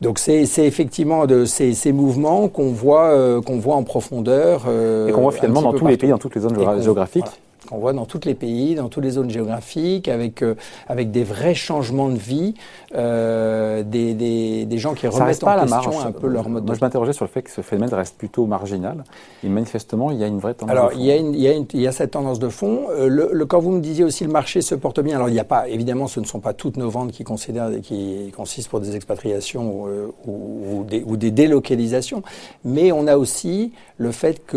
Donc 0.01 0.19
c'est 0.19 0.45
effectivement 0.59 1.27
de 1.27 1.45
ces, 1.45 1.75
ces 1.75 1.93
mouvements 1.93 2.49
qu'on 2.49 2.73
voit, 2.73 3.11
euh, 3.11 3.41
qu'on 3.41 3.59
voit 3.59 3.75
en 3.75 3.83
profondeur. 3.83 4.65
Euh, 4.69 5.09
et 5.09 5.13
qu'on 5.13 5.23
voit 5.23 5.33
finalement 5.33 5.63
dans 5.63 5.73
tous 5.73 5.87
les 5.87 5.97
pays, 5.97 6.11
dans 6.11 6.19
toutes 6.19 6.35
les 6.35 6.43
zones 6.43 6.83
géographiques 6.83 7.25
qu'on 7.69 7.79
voit 7.79 7.93
dans 7.93 8.07
tous 8.07 8.25
les 8.25 8.35
pays, 8.35 8.75
dans 8.75 8.89
toutes 8.89 9.05
les 9.05 9.11
zones 9.11 9.31
géographiques, 9.31 10.09
avec, 10.09 10.43
euh, 10.43 10.55
avec 10.89 11.11
des 11.11 11.25
vrais 11.25 11.55
changements 11.55 12.09
de 12.09 12.17
vie, 12.17 12.55
euh, 12.95 13.83
des, 13.83 14.15
des, 14.15 14.65
des, 14.65 14.79
gens 14.79 14.95
qui 14.95 15.07
remettent 15.07 15.45
en 15.45 15.61
question 15.61 16.01
un 16.01 16.13
peu 16.13 16.27
leur 16.27 16.49
mode 16.49 16.65
Moi, 16.65 16.75
je 16.75 16.81
m'interrogeais 16.81 17.13
sur 17.13 17.25
le 17.25 17.31
fait 17.31 17.43
que 17.43 17.51
ce 17.51 17.61
phénomène 17.61 17.93
reste 17.95 18.17
plutôt 18.17 18.47
marginal. 18.47 19.05
Et 19.45 19.49
manifestement, 19.49 20.11
il 20.11 20.19
y 20.19 20.25
a 20.25 20.27
une 20.27 20.39
vraie 20.39 20.55
tendance 20.55 20.73
alors, 20.73 20.89
de 20.89 20.95
fond. 20.95 21.01
Il 21.01 21.07
y, 21.07 21.11
a 21.11 21.17
une, 21.17 21.35
il, 21.35 21.41
y 21.41 21.49
a 21.49 21.53
une, 21.53 21.67
il 21.73 21.81
y 21.81 21.87
a 21.87 21.93
cette 21.93 22.13
tendance 22.13 22.39
de 22.39 22.49
fond. 22.49 22.87
Euh, 22.91 23.09
le, 23.09 23.31
le, 23.33 23.47
quand 23.47 23.61
vous 23.61 23.73
me 23.73 23.81
disiez 23.81 24.05
aussi 24.05 24.25
le 24.25 24.31
marché 24.31 24.63
se 24.63 24.75
porte 24.75 25.01
bien, 25.01 25.17
alors 25.17 25.29
il 25.29 25.33
n'y 25.33 25.41
a 25.41 25.45
pas, 25.45 25.69
évidemment, 25.69 26.07
ce 26.07 26.21
ne 26.21 26.25
sont 26.25 26.41
pas 26.41 26.55
toutes 26.55 26.77
nos 26.77 26.89
ventes 26.89 27.13
qui, 27.13 27.25
considèrent, 27.25 27.71
qui 27.83 28.33
consistent 28.35 28.71
pour 28.71 28.81
des 28.81 28.97
expatriations 28.97 29.85
ou, 29.85 30.15
ou, 30.27 30.85
des, 30.85 31.03
ou 31.05 31.17
des 31.17 31.31
délocalisations, 31.31 32.23
mais 32.65 32.93
on 32.93 33.07
a 33.07 33.17
aussi 33.17 33.73
le 33.99 34.13
fait 34.13 34.45
que 34.47 34.57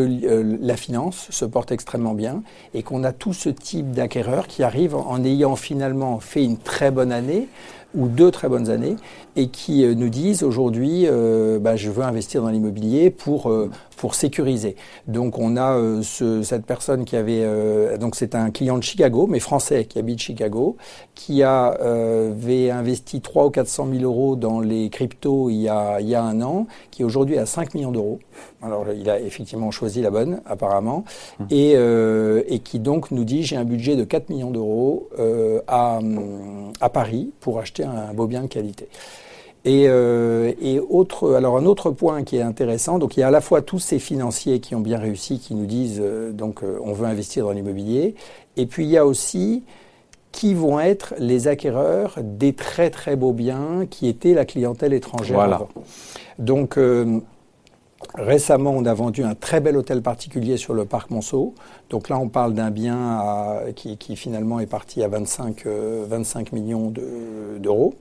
la 0.62 0.76
finance 0.78 1.28
se 1.30 1.46
porte 1.46 1.72
extrêmement 1.72 2.14
bien 2.14 2.44
et 2.74 2.84
qu'on 2.84 3.01
a 3.04 3.12
tout 3.12 3.34
ce 3.34 3.50
type 3.50 3.92
d'acquéreurs 3.92 4.48
qui 4.48 4.64
arrivent 4.64 4.96
en 4.96 5.24
ayant 5.24 5.56
finalement 5.56 6.20
fait 6.20 6.44
une 6.44 6.58
très 6.58 6.92
bonne 6.92 7.12
année 7.12 7.48
ou 7.94 8.08
deux 8.08 8.32
très 8.32 8.48
bonnes 8.48 8.70
années 8.70 8.96
et 9.36 9.48
qui 9.48 9.86
euh, 9.86 9.96
nous 9.96 10.10
disent 10.10 10.44
aujourd'hui, 10.44 11.06
euh, 11.08 11.60
bah, 11.60 11.76
je 11.76 11.90
veux 11.90 12.04
investir 12.04 12.42
dans 12.42 12.50
l'immobilier 12.50 13.10
pour 13.10 13.50
euh, 13.50 13.70
pour 14.02 14.16
sécuriser. 14.16 14.76
Donc 15.08 15.38
on 15.38 15.56
a 15.58 15.78
euh, 15.78 16.02
ce, 16.02 16.42
cette 16.42 16.66
personne 16.66 17.06
qui 17.06 17.16
avait 17.16 17.44
euh, 17.44 17.98
donc 17.98 18.16
c'est 18.16 18.34
un 18.34 18.50
client 18.50 18.80
de 18.80 18.84
Chicago, 18.84 19.28
mais 19.28 19.40
français 19.40 19.86
qui 19.86 20.00
habite 20.00 20.20
Chicago, 20.20 20.76
qui 21.14 21.44
a 21.44 21.68
avait 21.68 22.72
investi 22.72 23.22
3 23.22 23.46
ou 23.46 23.50
400 23.52 23.88
000 23.92 24.04
euros 24.04 24.36
dans 24.36 24.60
les 24.60 24.90
cryptos 24.90 25.50
il 25.52 25.58
y 25.58 25.70
a 25.70 26.02
il 26.02 26.10
y 26.10 26.16
a 26.16 26.24
un 26.24 26.42
an, 26.42 26.66
qui 26.90 27.04
aujourd'hui 27.04 27.38
a 27.38 27.46
5 27.46 27.76
millions 27.76 27.92
d'euros. 27.92 28.20
Alors 28.64 28.86
il 28.92 29.08
a 29.10 29.20
effectivement 29.20 29.70
choisi 29.70 30.02
la 30.02 30.10
bonne 30.10 30.42
apparemment 30.46 31.06
mmh. 31.40 31.44
et 31.52 31.72
et 32.48 32.60
qui 32.60 32.80
donc 32.80 33.12
nous 33.12 33.24
dit 33.24 33.44
j'ai 33.44 33.56
un 33.56 33.66
budget 33.66 33.96
de 33.96 34.04
4 34.04 34.30
millions 34.30 34.52
d'euros 34.52 35.10
à 35.68 36.00
à 36.80 36.90
Paris 36.90 37.32
pour 37.40 37.60
acheter 37.60 37.84
un 37.84 38.14
beau 38.14 38.26
bien 38.26 38.42
de 38.42 38.48
qualité. 38.48 38.88
Et, 39.64 39.86
euh, 39.88 40.54
et, 40.60 40.80
autre, 40.80 41.36
alors 41.36 41.58
un 41.58 41.66
autre 41.66 41.92
point 41.92 42.24
qui 42.24 42.38
est 42.38 42.42
intéressant, 42.42 42.98
donc 42.98 43.16
il 43.16 43.20
y 43.20 43.24
a 43.24 43.28
à 43.28 43.32
la 43.32 43.42
fois 43.42 43.62
tous 43.62 43.78
ces 43.78 44.00
financiers 44.00 44.60
qui 44.60 44.74
ont 44.74 44.80
bien 44.80 44.98
réussi, 44.98 45.38
qui 45.38 45.54
nous 45.54 45.68
disent 45.68 46.02
euh, 46.02 46.32
donc 46.32 46.64
euh, 46.64 46.80
on 46.84 46.94
veut 46.94 47.06
investir 47.06 47.46
dans 47.46 47.52
l'immobilier, 47.52 48.16
et 48.58 48.66
puis 48.66 48.86
il 48.86 48.90
y 48.90 48.98
a 48.98 49.06
aussi 49.06 49.64
qui 50.32 50.56
vont 50.56 50.80
être 50.80 51.14
les 51.20 51.48
acquéreurs 51.48 52.16
des 52.24 52.54
très 52.54 52.90
très 52.90 53.16
beaux 53.16 53.34
biens 53.34 53.86
qui 53.88 54.08
étaient 54.08 54.34
la 54.34 54.46
clientèle 54.46 54.94
étrangère 54.94 55.40
avant. 55.42 55.68
Donc 56.40 56.80
récemment, 58.16 58.72
on 58.72 58.86
a 58.86 58.94
vendu 58.94 59.24
un 59.26 59.36
très 59.36 59.60
bel 59.60 59.76
hôtel 59.76 60.02
particulier 60.02 60.56
sur 60.56 60.74
le 60.74 60.86
parc 60.86 61.12
Monceau. 61.12 61.54
Donc 61.90 62.08
là, 62.08 62.18
on 62.18 62.30
parle 62.30 62.54
d'un 62.54 62.72
bien 62.72 63.60
qui, 63.76 63.98
qui, 63.98 64.16
finalement 64.16 64.62
est 64.62 64.68
parti 64.68 65.04
à 65.04 65.10
25, 65.10 65.66
25 65.66 66.54
millions 66.54 66.94
d'euros 67.60 67.94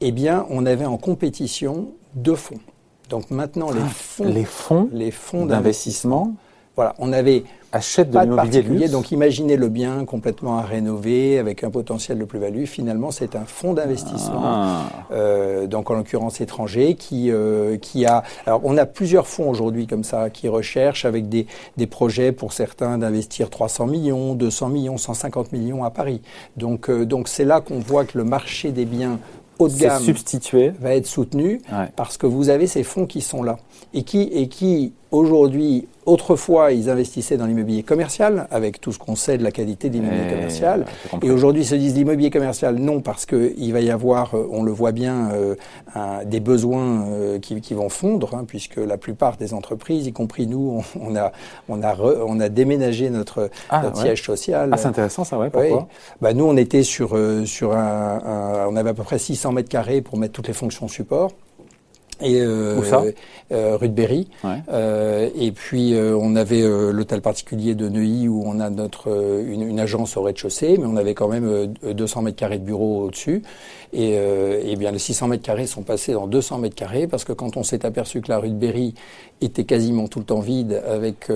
eh 0.00 0.12
bien, 0.12 0.46
on 0.50 0.66
avait 0.66 0.86
en 0.86 0.96
compétition 0.96 1.88
deux 2.14 2.36
fonds. 2.36 2.60
Donc 3.08 3.30
maintenant, 3.30 3.70
les 3.70 3.80
ah, 3.82 3.88
fonds, 3.88 4.24
les 4.24 4.44
fonds, 4.44 4.88
les 4.92 5.10
fonds 5.10 5.46
d'investissement, 5.46 6.34
voilà, 6.76 6.94
on 6.98 7.12
avait 7.12 7.44
achète 7.72 8.10
de 8.10 8.18
l'immobilier 8.18 8.88
Donc 8.88 9.12
imaginez 9.12 9.56
le 9.56 9.68
bien 9.68 10.04
complètement 10.04 10.58
à 10.58 10.62
rénover 10.62 11.38
avec 11.38 11.62
un 11.64 11.70
potentiel 11.70 12.18
de 12.18 12.24
plus-value. 12.24 12.64
Finalement, 12.64 13.10
c'est 13.10 13.36
un 13.36 13.44
fonds 13.44 13.74
d'investissement, 13.74 14.42
ah. 14.42 14.82
euh, 15.12 15.66
donc 15.66 15.90
en 15.90 15.94
l'occurrence 15.94 16.40
étranger, 16.40 16.94
qui 16.94 17.30
euh, 17.30 17.76
qui 17.76 18.06
a. 18.06 18.22
Alors 18.46 18.60
on 18.64 18.76
a 18.76 18.86
plusieurs 18.86 19.26
fonds 19.26 19.48
aujourd'hui 19.48 19.86
comme 19.86 20.04
ça 20.04 20.30
qui 20.30 20.48
recherchent 20.48 21.04
avec 21.04 21.28
des 21.28 21.46
des 21.76 21.86
projets 21.86 22.32
pour 22.32 22.52
certains 22.52 22.98
d'investir 22.98 23.50
300 23.50 23.86
millions, 23.86 24.34
200 24.34 24.68
millions, 24.68 24.96
150 24.96 25.52
millions 25.52 25.84
à 25.84 25.90
Paris. 25.90 26.22
Donc 26.56 26.90
euh, 26.90 27.04
donc 27.04 27.28
c'est 27.28 27.44
là 27.44 27.60
qu'on 27.60 27.78
voit 27.78 28.04
que 28.04 28.18
le 28.18 28.24
marché 28.24 28.72
des 28.72 28.84
biens 28.84 29.18
haut 29.60 29.68
de 29.68 29.76
gamme 29.76 30.02
substitué. 30.02 30.72
va 30.80 30.94
être 30.94 31.06
soutenu 31.06 31.60
parce 31.96 32.16
que 32.16 32.26
vous 32.26 32.48
avez 32.48 32.66
ces 32.66 32.82
fonds 32.82 33.06
qui 33.06 33.20
sont 33.20 33.42
là 33.42 33.58
et 33.94 34.02
qui, 34.02 34.22
et 34.22 34.48
qui 34.48 34.92
aujourd'hui, 35.12 35.86
autrefois, 36.06 36.72
ils 36.72 36.88
investissaient 36.88 37.36
dans 37.36 37.46
l'immobilier 37.46 37.82
commercial 37.82 38.46
avec 38.50 38.80
tout 38.80 38.92
ce 38.92 38.98
qu'on 38.98 39.16
sait 39.16 39.38
de 39.38 39.44
la 39.44 39.50
qualité 39.50 39.88
de 39.88 39.94
l'immobilier 39.94 40.28
commercial. 40.28 40.86
Et 41.22 41.30
aujourd'hui, 41.30 41.62
ils 41.62 41.66
se 41.66 41.74
disent 41.74 41.94
l'immobilier 41.94 42.30
commercial, 42.30 42.76
non, 42.76 43.00
parce 43.00 43.26
qu'il 43.26 43.72
va 43.72 43.80
y 43.80 43.90
avoir, 43.90 44.34
euh, 44.34 44.48
on 44.50 44.62
le 44.62 44.72
voit 44.72 44.92
bien, 44.92 45.30
euh, 45.32 45.54
des 46.24 46.40
besoins 46.40 47.06
euh, 47.08 47.38
qui, 47.38 47.60
qui, 47.60 47.74
vont 47.74 47.88
fondre, 47.88 48.34
hein, 48.34 48.44
puisque 48.46 48.76
la 48.76 48.96
plupart 48.96 49.36
des 49.36 49.54
entreprises, 49.54 50.06
y 50.06 50.12
compris 50.12 50.46
nous, 50.46 50.82
on, 51.00 51.16
a, 51.16 51.32
on, 51.68 51.82
a, 51.82 51.96
on 51.98 52.40
a 52.40 52.48
déménagé 52.48 53.10
notre, 53.10 53.50
ah, 53.68 53.82
notre 53.82 54.00
siège 54.00 54.22
social. 54.22 54.70
Ah, 54.72 54.76
c'est 54.76 54.88
intéressant 54.88 55.24
ça, 55.24 55.38
ouais. 55.38 55.50
Pourquoi? 55.50 55.88
Bah, 56.20 56.32
Nous, 56.32 56.44
on 56.44 56.56
était 56.56 56.82
sur, 56.82 57.18
sur 57.44 57.72
un, 57.74 58.22
un, 58.24 58.66
On 58.68 58.76
avait 58.76 58.90
à 58.90 58.94
peu 58.94 59.02
près 59.02 59.18
600 59.18 59.52
mètres 59.52 59.68
carrés 59.68 60.00
pour 60.00 60.18
mettre 60.18 60.32
toutes 60.32 60.48
les 60.48 60.54
fonctions 60.54 60.88
support. 60.88 61.32
Et 62.20 62.40
euh, 62.40 62.78
Où 62.78 62.84
ça? 62.84 63.02
euh, 63.52 63.76
rue 63.76 63.88
de 63.88 63.94
Berry. 63.94 64.28
Euh, 64.68 65.28
et 65.38 65.52
puis 65.52 65.94
euh, 65.94 66.16
on 66.20 66.36
avait 66.36 66.62
euh, 66.62 66.92
l'hôtel 66.92 67.20
particulier 67.20 67.74
de 67.74 67.88
Neuilly 67.88 68.28
où 68.28 68.42
on 68.46 68.60
a 68.60 68.70
notre 68.70 69.08
une, 69.44 69.62
une 69.62 69.80
agence 69.80 70.16
au 70.16 70.22
rez-de-chaussée, 70.22 70.76
mais 70.78 70.86
on 70.86 70.96
avait 70.96 71.14
quand 71.14 71.28
même 71.28 71.74
200 71.82 72.22
mètres 72.22 72.36
carrés 72.36 72.58
de 72.58 72.64
bureau 72.64 73.04
au-dessus. 73.04 73.42
Et, 73.92 74.12
et, 74.12 74.76
bien 74.76 74.92
les 74.92 75.00
600 75.00 75.26
mètres 75.26 75.42
carrés 75.42 75.66
sont 75.66 75.82
passés 75.82 76.12
dans 76.12 76.28
200 76.28 76.58
mètres 76.58 76.76
carrés 76.76 77.08
parce 77.08 77.24
que 77.24 77.32
quand 77.32 77.56
on 77.56 77.64
s'est 77.64 77.84
aperçu 77.84 78.20
que 78.20 78.30
la 78.30 78.38
rue 78.38 78.50
de 78.50 78.54
Berry 78.54 78.94
était 79.40 79.64
quasiment 79.64 80.06
tout 80.06 80.20
le 80.20 80.24
temps 80.26 80.38
vide, 80.38 80.80
avec 80.88 81.28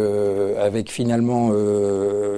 avec 0.61 0.91
finalement 0.91 1.49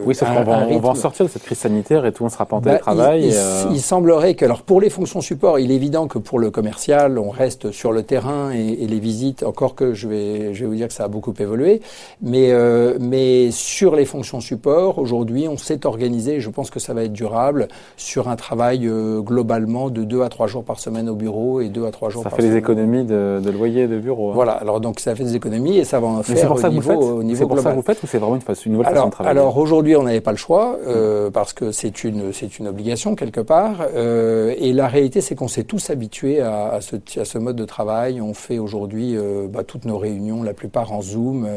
oui, 0.06 0.14
ça 0.14 0.26
on, 0.34 0.42
va, 0.42 0.66
on 0.70 0.78
va 0.78 0.88
en 0.90 0.94
sortir 0.94 1.26
de 1.26 1.30
cette 1.30 1.42
crise 1.42 1.58
sanitaire 1.58 2.06
et 2.06 2.12
tout, 2.12 2.24
on 2.24 2.30
sera 2.30 2.46
pas 2.46 2.56
en 2.56 2.60
bah, 2.60 2.70
télétravail. 2.70 3.26
il, 3.26 3.74
il, 3.74 3.80
semblerait 3.80 4.34
que 4.34 4.46
alors 4.46 4.62
pour 4.62 4.80
les 4.80 4.88
fonctions 4.88 5.20
support, 5.20 5.58
il 5.58 5.70
est 5.70 5.74
évident 5.74 6.06
que 6.06 6.18
pour 6.18 6.38
le 6.38 6.50
commercial, 6.50 7.18
on 7.18 7.28
reste 7.28 7.70
sur 7.70 7.92
le 7.92 8.02
terrain 8.02 8.35
et, 8.52 8.82
et 8.82 8.86
les 8.86 8.98
visites 8.98 9.42
encore 9.42 9.74
que 9.74 9.94
je 9.94 10.08
vais, 10.08 10.54
je 10.54 10.60
vais 10.62 10.66
vous 10.66 10.74
dire 10.74 10.88
que 10.88 10.94
ça 10.94 11.04
a 11.04 11.08
beaucoup 11.08 11.34
évolué. 11.38 11.80
Mais, 12.22 12.50
euh, 12.50 12.96
mais 13.00 13.50
sur 13.50 13.96
les 13.96 14.04
fonctions 14.04 14.40
support, 14.40 14.98
aujourd'hui, 14.98 15.48
on 15.48 15.56
s'est 15.56 15.86
organisé, 15.86 16.40
je 16.40 16.50
pense 16.50 16.70
que 16.70 16.80
ça 16.80 16.94
va 16.94 17.04
être 17.04 17.12
durable, 17.12 17.68
sur 17.96 18.28
un 18.28 18.36
travail 18.36 18.86
euh, 18.86 19.20
globalement 19.20 19.90
de 19.90 20.04
deux 20.04 20.22
à 20.22 20.28
trois 20.28 20.46
jours 20.46 20.64
par 20.64 20.78
semaine 20.80 21.08
au 21.08 21.14
bureau 21.14 21.60
et 21.60 21.68
deux 21.68 21.86
à 21.86 21.90
trois 21.90 22.10
jours 22.10 22.22
ça 22.22 22.30
par 22.30 22.38
semaine. 22.38 22.52
Ça 22.52 22.54
fait 22.54 22.60
des 22.60 22.72
économies 22.72 23.04
de, 23.04 23.40
de 23.42 23.50
loyer 23.50 23.86
de 23.86 23.98
bureau. 23.98 24.30
Hein. 24.30 24.34
Voilà, 24.34 24.52
alors 24.52 24.80
donc 24.80 25.00
ça 25.00 25.14
fait 25.14 25.24
des 25.24 25.36
économies 25.36 25.78
et 25.78 25.84
ça 25.84 26.00
va 26.00 26.06
en 26.08 26.22
faire 26.22 26.52
au 26.52 26.68
niveau, 26.68 26.92
au 26.92 27.22
niveau 27.22 27.38
C'est 27.38 27.46
pour 27.46 27.58
ça 27.60 27.70
que 27.70 27.76
vous 27.76 27.82
faites 27.82 28.02
ou 28.02 28.06
c'est 28.06 28.18
vraiment 28.18 28.36
une, 28.36 28.42
une 28.66 28.72
nouvelle 28.72 28.86
alors, 28.86 28.96
façon 28.96 29.08
de 29.08 29.12
travailler 29.12 29.38
Alors 29.38 29.58
aujourd'hui, 29.58 29.96
on 29.96 30.02
n'avait 30.04 30.20
pas 30.20 30.32
le 30.32 30.36
choix 30.36 30.78
euh, 30.86 31.30
parce 31.30 31.52
que 31.52 31.72
c'est 31.72 32.04
une, 32.04 32.32
c'est 32.32 32.58
une 32.58 32.68
obligation 32.68 33.14
quelque 33.14 33.40
part. 33.40 33.86
Euh, 33.94 34.54
et 34.58 34.72
la 34.72 34.88
réalité, 34.88 35.20
c'est 35.20 35.34
qu'on 35.34 35.48
s'est 35.48 35.64
tous 35.64 35.90
habitués 35.90 36.40
à, 36.40 36.68
à, 36.68 36.80
ce, 36.80 36.96
à 37.18 37.24
ce 37.24 37.38
mode 37.38 37.56
de 37.56 37.64
travail. 37.64 38.20
On 38.20 38.25
fait 38.34 38.58
aujourd'hui 38.58 39.16
euh, 39.16 39.46
bah, 39.48 39.64
toutes 39.64 39.84
nos 39.84 39.98
réunions 39.98 40.42
la 40.42 40.54
plupart 40.54 40.92
en 40.92 41.02
Zoom. 41.02 41.48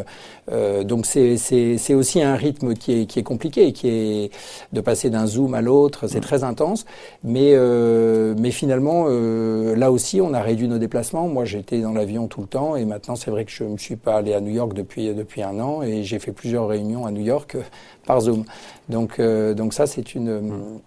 Euh, 0.51 0.83
donc 0.83 1.05
c'est 1.05 1.93
aussi 1.93 2.21
un 2.21 2.35
rythme 2.35 2.73
qui 2.73 3.01
est, 3.01 3.05
qui 3.05 3.19
est 3.19 3.23
compliqué, 3.23 3.71
qui 3.73 3.88
est 3.89 4.31
de 4.73 4.81
passer 4.81 5.09
d'un 5.09 5.25
Zoom 5.25 5.53
à 5.53 5.61
l'autre, 5.61 6.07
c'est 6.07 6.21
très 6.21 6.43
intense. 6.43 6.85
Mais, 7.23 7.51
euh, 7.53 8.35
mais 8.38 8.51
finalement, 8.51 9.05
euh, 9.07 9.75
là 9.75 9.91
aussi, 9.91 10.21
on 10.21 10.33
a 10.33 10.41
réduit 10.41 10.67
nos 10.67 10.77
déplacements. 10.77 11.27
Moi, 11.27 11.45
j'étais 11.45 11.81
dans 11.81 11.93
l'avion 11.93 12.27
tout 12.27 12.41
le 12.41 12.47
temps 12.47 12.75
et 12.75 12.85
maintenant, 12.85 13.15
c'est 13.15 13.31
vrai 13.31 13.45
que 13.45 13.51
je 13.51 13.63
ne 13.63 13.77
suis 13.77 13.95
pas 13.95 14.17
allé 14.17 14.33
à 14.33 14.41
New 14.41 14.53
York 14.53 14.73
depuis, 14.73 15.13
depuis 15.13 15.43
un 15.43 15.59
an 15.59 15.81
et 15.81 16.03
j'ai 16.03 16.19
fait 16.19 16.31
plusieurs 16.31 16.67
réunions 16.67 17.05
à 17.05 17.11
New 17.11 17.23
York 17.23 17.57
par 18.05 18.21
Zoom. 18.21 18.45
Donc, 18.89 19.21
donc 19.21 19.73
ça, 19.73 19.85
c'est 19.88 20.15
une... 20.15 20.79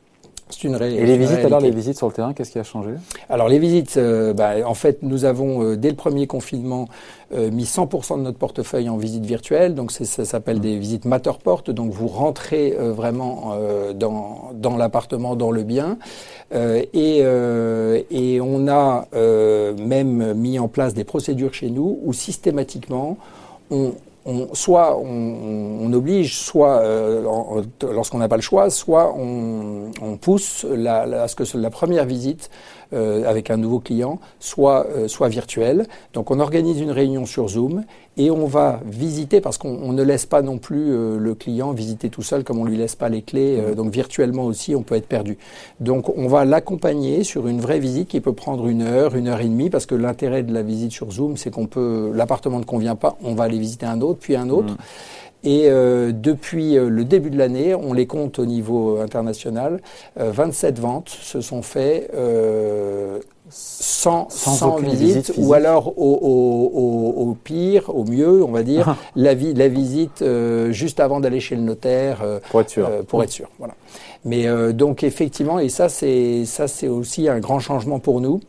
Une 0.64 0.74
Et 0.80 1.06
les 1.06 1.16
visites, 1.16 1.44
alors, 1.44 1.60
les 1.60 1.70
visites 1.70 1.96
sur 1.96 2.06
le 2.06 2.12
terrain, 2.12 2.32
qu'est-ce 2.32 2.52
qui 2.52 2.58
a 2.58 2.62
changé? 2.62 2.90
Alors, 3.28 3.48
les 3.48 3.58
visites, 3.58 3.96
euh, 3.96 4.32
bah, 4.32 4.54
en 4.64 4.74
fait, 4.74 5.02
nous 5.02 5.24
avons, 5.24 5.62
euh, 5.62 5.76
dès 5.76 5.90
le 5.90 5.96
premier 5.96 6.26
confinement, 6.26 6.88
euh, 7.34 7.50
mis 7.50 7.64
100% 7.64 8.18
de 8.18 8.22
notre 8.22 8.38
portefeuille 8.38 8.88
en 8.88 8.96
visite 8.96 9.24
virtuelle. 9.24 9.74
Donc, 9.74 9.90
ça 9.90 10.24
s'appelle 10.24 10.60
des 10.60 10.76
visites 10.76 11.04
Matterport. 11.04 11.62
Donc, 11.68 11.92
vous 11.92 12.08
rentrez 12.08 12.76
vraiment 12.78 13.56
dans, 13.94 14.50
dans 14.54 14.76
l'appartement, 14.76 15.36
dans 15.36 15.50
le 15.50 15.62
bien. 15.62 15.98
et, 16.52 17.18
et 18.10 18.40
on 18.40 18.68
a 18.68 19.06
même 19.12 20.34
mis 20.34 20.58
en 20.58 20.68
place 20.68 20.94
des 20.94 21.04
procédures 21.04 21.54
chez 21.54 21.70
nous 21.70 21.98
où 22.04 22.12
systématiquement, 22.12 23.16
on, 23.70 23.92
soit 24.52 24.96
on, 24.98 25.92
oblige, 25.92 26.38
soit 26.38 26.80
euh, 26.80 27.62
lorsqu'on 27.82 28.18
n'a 28.18 28.28
pas 28.28 28.36
le 28.36 28.42
choix, 28.42 28.70
soit 28.70 29.14
on, 29.16 30.16
pousse 30.20 30.64
la, 30.68 31.02
à 31.22 31.28
ce 31.28 31.34
que 31.34 31.58
la 31.58 31.70
première 31.70 32.04
visite 32.04 32.50
euh, 32.92 33.28
avec 33.28 33.50
un 33.50 33.56
nouveau 33.56 33.80
client 33.80 34.18
soit, 34.40 34.86
euh, 34.88 35.08
soit 35.08 35.28
virtuelle. 35.28 35.86
Donc 36.12 36.30
on 36.30 36.40
organise 36.40 36.80
une 36.80 36.90
réunion 36.90 37.26
sur 37.26 37.48
Zoom 37.48 37.84
et 38.16 38.30
on 38.30 38.46
va 38.46 38.80
visiter, 38.84 39.40
parce 39.40 39.56
qu'on 39.56 39.92
ne 39.92 40.02
laisse 40.02 40.26
pas 40.26 40.42
non 40.42 40.58
plus 40.58 41.18
le 41.18 41.34
client 41.34 41.72
visiter 41.72 42.10
tout 42.10 42.20
seul 42.20 42.44
comme 42.44 42.58
on 42.58 42.64
lui 42.66 42.76
laisse 42.76 42.94
pas 42.94 43.08
les 43.08 43.22
clés, 43.22 43.56
mmh. 43.56 43.74
donc 43.74 43.90
virtuellement 43.90 44.44
aussi 44.44 44.74
on 44.74 44.82
peut 44.82 44.96
être 44.96 45.06
perdu. 45.06 45.38
Donc 45.80 46.10
on 46.14 46.28
va 46.28 46.44
l'accompagner 46.44 47.24
sur 47.24 47.48
une 47.48 47.60
vraie 47.60 47.78
visite 47.78 48.08
qui 48.08 48.20
peut 48.20 48.34
prendre 48.34 48.66
une 48.66 48.82
heure, 48.82 49.14
une 49.14 49.28
heure 49.28 49.40
et 49.40 49.48
demie, 49.48 49.70
parce 49.70 49.86
que 49.86 49.94
l'intérêt 49.94 50.42
de 50.42 50.52
la 50.52 50.62
visite 50.62 50.92
sur 50.92 51.10
Zoom, 51.10 51.38
c'est 51.38 51.50
qu'on 51.50 51.66
peut, 51.66 52.12
l'appartement 52.14 52.58
ne 52.58 52.64
convient 52.64 52.96
pas, 52.96 53.16
on 53.24 53.34
va 53.34 53.44
aller 53.44 53.58
visiter 53.58 53.86
un 53.86 54.02
autre, 54.02 54.18
puis 54.20 54.36
un 54.36 54.50
autre. 54.50 54.74
Mmh. 54.74 54.76
Et 55.44 55.64
euh, 55.66 56.12
depuis 56.12 56.76
euh, 56.76 56.88
le 56.88 57.04
début 57.04 57.30
de 57.30 57.38
l'année, 57.38 57.74
on 57.74 57.92
les 57.92 58.06
compte 58.06 58.38
au 58.38 58.46
niveau 58.46 58.98
international, 59.00 59.80
27 60.16 60.78
euh, 60.78 60.80
ventes 60.80 61.08
se 61.08 61.40
sont 61.40 61.62
faites 61.62 62.10
sans, 63.54 64.28
sans, 64.30 64.76
visite, 64.76 65.32
ou 65.36 65.52
alors 65.52 65.98
au, 65.98 66.18
au, 66.22 67.28
au, 67.28 67.34
pire, 67.34 67.94
au 67.94 68.04
mieux, 68.04 68.42
on 68.42 68.50
va 68.50 68.62
dire, 68.62 68.90
ah. 68.90 68.96
la, 69.14 69.34
vi 69.34 69.52
la, 69.52 69.68
visite 69.68 70.24
juste 70.70 71.00
avant 71.00 71.20
d'aller 71.20 71.40
chez 71.40 71.56
le 71.56 71.62
notaire 71.62 72.24
pour 72.50 72.62
être 72.62 72.70
sûr. 72.70 72.88
pour 73.06 73.22
être 73.22 73.30
sûr 73.30 73.48
voilà. 73.58 73.74
Mais 74.24 74.46
donc 74.72 75.02
effectivement, 75.02 75.58
et 75.58 75.68
ça 75.68 75.90
c'est 75.90 76.46
ça 76.46 76.66
c'est 76.66 76.88
aussi 76.88 77.28
un 77.28 77.40
grand 77.40 77.58
changement 77.58 77.98
pour 77.98 78.22
nous. 78.22 78.40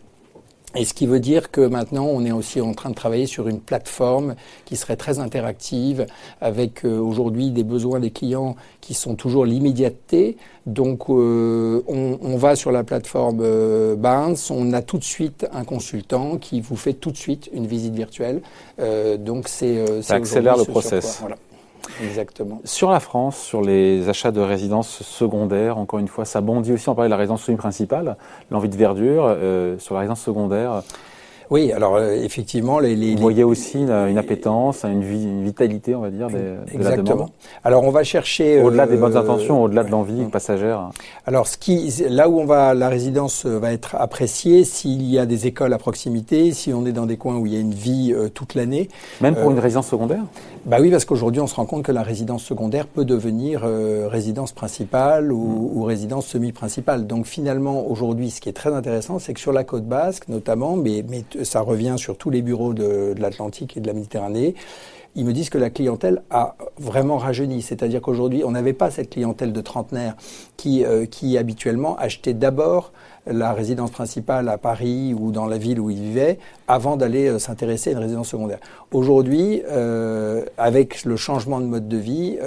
Et 0.75 0.85
ce 0.85 0.93
qui 0.93 1.05
veut 1.05 1.19
dire 1.19 1.51
que 1.51 1.61
maintenant, 1.61 2.05
on 2.05 2.25
est 2.25 2.31
aussi 2.31 2.59
en 2.59 2.73
train 2.73 2.89
de 2.89 2.95
travailler 2.95 3.27
sur 3.27 3.47
une 3.47 3.59
plateforme 3.59 4.35
qui 4.65 4.75
serait 4.75 4.95
très 4.95 5.19
interactive, 5.19 6.07
avec 6.41 6.83
euh, 6.83 6.97
aujourd'hui 6.99 7.51
des 7.51 7.63
besoins 7.63 7.99
des 7.99 8.09
clients 8.09 8.55
qui 8.81 8.95
sont 8.95 9.15
toujours 9.15 9.45
l'immédiateté. 9.45 10.37
Donc, 10.65 11.09
euh, 11.09 11.83
on, 11.87 12.17
on, 12.21 12.37
va 12.37 12.55
sur 12.55 12.71
la 12.71 12.83
plateforme 12.83 13.41
euh, 13.41 13.95
Barnes, 13.95 14.35
on 14.49 14.73
a 14.73 14.81
tout 14.81 14.97
de 14.97 15.03
suite 15.03 15.45
un 15.51 15.63
consultant 15.63 16.37
qui 16.37 16.61
vous 16.61 16.75
fait 16.75 16.93
tout 16.93 17.11
de 17.11 17.17
suite 17.17 17.49
une 17.53 17.67
visite 17.67 17.93
virtuelle. 17.93 18.41
Euh, 18.79 19.17
donc, 19.17 19.49
c'est 19.49 20.01
ça 20.01 20.15
accélère 20.15 20.57
le 20.57 20.65
process. 20.65 21.17
Voilà. 21.19 21.35
Exactement. 22.01 22.61
Sur 22.63 22.89
la 22.89 22.99
France, 22.99 23.37
sur 23.37 23.61
les 23.61 24.09
achats 24.09 24.31
de 24.31 24.41
résidences 24.41 25.03
secondaires, 25.03 25.77
encore 25.77 25.99
une 25.99 26.07
fois, 26.07 26.25
ça 26.25 26.41
bondit 26.41 26.73
aussi. 26.73 26.89
On 26.89 26.95
parlait 26.95 27.09
de 27.09 27.11
la 27.11 27.17
résidence 27.17 27.49
principale, 27.57 28.17
l'envie 28.51 28.69
de 28.69 28.77
verdure. 28.77 29.25
Euh, 29.25 29.77
sur 29.79 29.93
la 29.93 30.01
résidence 30.01 30.21
secondaire, 30.21 30.83
Oui, 31.53 31.72
alors 31.72 31.98
euh, 31.98 32.15
effectivement, 32.15 32.79
les, 32.79 32.95
les, 32.95 33.13
vous 33.13 33.22
voyez 33.22 33.43
aussi 33.43 33.81
une, 33.81 34.17
appétence, 34.17 34.86
une, 34.86 35.03
une, 35.03 35.43
vitalité, 35.43 35.93
on 35.93 36.01
va 36.01 36.10
dire, 36.10 36.27
de, 36.27 36.57
la 36.83 36.98
demande. 36.98 37.29
Alors 37.63 37.83
on 37.83 37.91
va 37.91 38.03
chercher 38.03 38.60
au-delà 38.63 38.88
des 38.88 38.98
bonnes 38.98 39.15
intentions, 39.15 39.62
au-delà 39.62 39.83
de 39.83 39.91
l'envie 39.91 40.24
passagère. 40.31 40.89
Alors 41.27 41.45
ce 41.45 41.60
qui, 41.60 41.93
là 42.10 42.27
où 42.27 42.39
on 42.39 42.45
va, 42.45 42.74
la 42.74 42.89
résidence 42.89 43.45
va 43.45 43.72
être 43.72 43.93
appréciée, 43.93 44.63
s'il 44.63 45.03
y 45.03 45.19
a 45.19 45.27
des 45.27 45.45
écoles 45.45 45.74
à 45.74 45.77
proximité, 45.77 46.53
si 46.53 46.74
on 46.74 46.88
est 46.88 46.91
dans 46.91 47.05
des 47.05 47.17
coins 47.17 47.38
où 47.38 47.45
il 47.45 47.53
y 47.53 47.57
a 47.57 47.60
une 47.60 47.75
vie 47.75 48.15
toute 48.33 48.55
l'année. 48.55 48.89
Même 49.22 49.36
pour 49.36 49.51
une 49.51 49.60
résidence 49.60 49.89
secondaire? 49.89 50.24
Bah 50.65 50.77
oui, 50.79 50.89
parce 50.89 51.05
qu'aujourd'hui 51.05 51.41
on 51.41 51.48
se 51.48 51.53
rend 51.53 51.65
compte 51.65 51.83
que 51.83 51.91
la 51.91 52.03
résidence 52.03 52.43
secondaire 52.43 52.88
peut 52.88 53.05
devenir 53.05 53.62
résidence 54.10 54.53
principale 54.53 55.31
ou, 55.31 55.38
mm. 55.38 55.77
ou 55.77 55.83
résidence 55.83 56.25
semi-principale. 56.25 57.05
Donc 57.05 57.27
finalement, 57.27 57.86
aujourd'hui, 57.86 58.31
ce 58.31 58.41
qui 58.41 58.50
est 58.50 58.53
très 58.53 58.74
intéressant, 58.74 59.19
c'est 59.19 59.36
que 59.36 59.39
sur 59.39 59.53
la 59.53 59.63
côte 59.63 59.86
basque, 59.86 60.29
notamment, 60.29 60.77
mais, 60.77 61.05
mais 61.07 61.24
ça 61.43 61.62
revient 61.62 61.95
sur 61.97 62.17
tous 62.17 62.29
les 62.29 62.41
bureaux 62.41 62.73
de, 62.73 63.13
l'Atlantique 63.17 63.77
et 63.77 63.79
de 63.79 63.88
la 63.88 63.93
Méditerranée, 63.93 64.55
ils 65.15 65.25
me 65.25 65.33
disent 65.33 65.50
que 65.50 65.59
la 65.59 65.69
clientèle 65.69 66.23
a 66.31 66.55
vraiment 66.79 67.17
rajeuni. 67.17 67.62
C'est-à-dire 67.62 68.01
qu'aujourd'hui, 68.01 68.43
on 68.43 68.51
n'avait 68.51 68.73
pas 68.73 68.89
cette 68.89 69.12
clientèle 69.12 69.53
de 69.53 69.62
trentenaires 69.62 70.15
qui, 70.57 70.83
euh, 70.83 71.05
habituellement 71.38 71.95
achetait 71.97 72.33
d'abord 72.33 72.91
la 73.27 73.53
résidence 73.53 73.91
principale 73.91 74.50
à 74.50 74.57
Paris 74.57 75.13
ou 75.13 75.31
dans 75.31 75.45
la 75.45 75.57
ville 75.57 75.79
où 75.79 75.89
ils 75.89 76.01
vivaient 76.01 76.39
avant 76.67 76.97
d'aller 76.97 77.27
euh, 77.27 77.39
s'intéresser 77.39 77.91
à 77.91 77.93
une 77.93 78.00
résidence 78.00 78.29
secondaire. 78.29 78.59
Aujourd'hui, 78.91 79.62
euh, 79.69 80.43
avec 80.57 81.05
le 81.05 81.15
changement 81.15 81.62
de 81.62 81.65
mode 81.65 81.88
de 81.88 81.97
vie, 81.97 82.38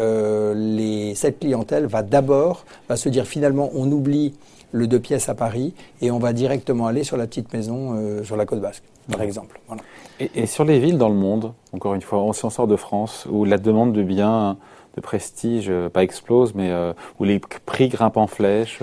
cette 1.14 1.38
clientèle 1.38 1.86
va 1.86 2.02
d'abord 2.02 2.64
va 2.88 2.96
se 2.96 3.08
dire 3.08 3.26
finalement 3.26 3.70
on 3.74 3.90
oublie 3.90 4.34
le 4.72 4.86
deux 4.86 5.00
pièces 5.00 5.28
à 5.28 5.34
Paris 5.34 5.74
et 6.00 6.10
on 6.10 6.18
va 6.18 6.32
directement 6.32 6.86
aller 6.86 7.04
sur 7.04 7.16
la 7.16 7.26
petite 7.26 7.52
maison 7.52 7.94
euh, 7.94 8.22
sur 8.22 8.36
la 8.36 8.46
côte 8.46 8.60
basque, 8.60 8.84
par 9.10 9.22
exemple. 9.22 9.60
Voilà. 9.66 9.82
Et, 10.20 10.30
et, 10.34 10.46
sur 10.46 10.64
les 10.64 10.78
villes 10.78 10.98
dans 10.98 11.08
le 11.08 11.14
monde, 11.14 11.52
encore 11.72 11.94
une 11.94 12.02
fois, 12.02 12.20
on 12.20 12.32
s'en 12.32 12.50
sort 12.50 12.66
de 12.66 12.76
France, 12.76 13.26
où 13.30 13.44
la 13.44 13.58
demande 13.58 13.92
de 13.92 14.02
biens 14.02 14.56
de 14.96 15.00
prestige, 15.00 15.66
euh, 15.68 15.88
pas 15.88 16.02
explose, 16.02 16.54
mais 16.54 16.70
euh, 16.70 16.92
où 17.20 17.24
les 17.24 17.38
prix 17.38 17.88
grimpent 17.88 18.16
en 18.16 18.26
flèche 18.26 18.82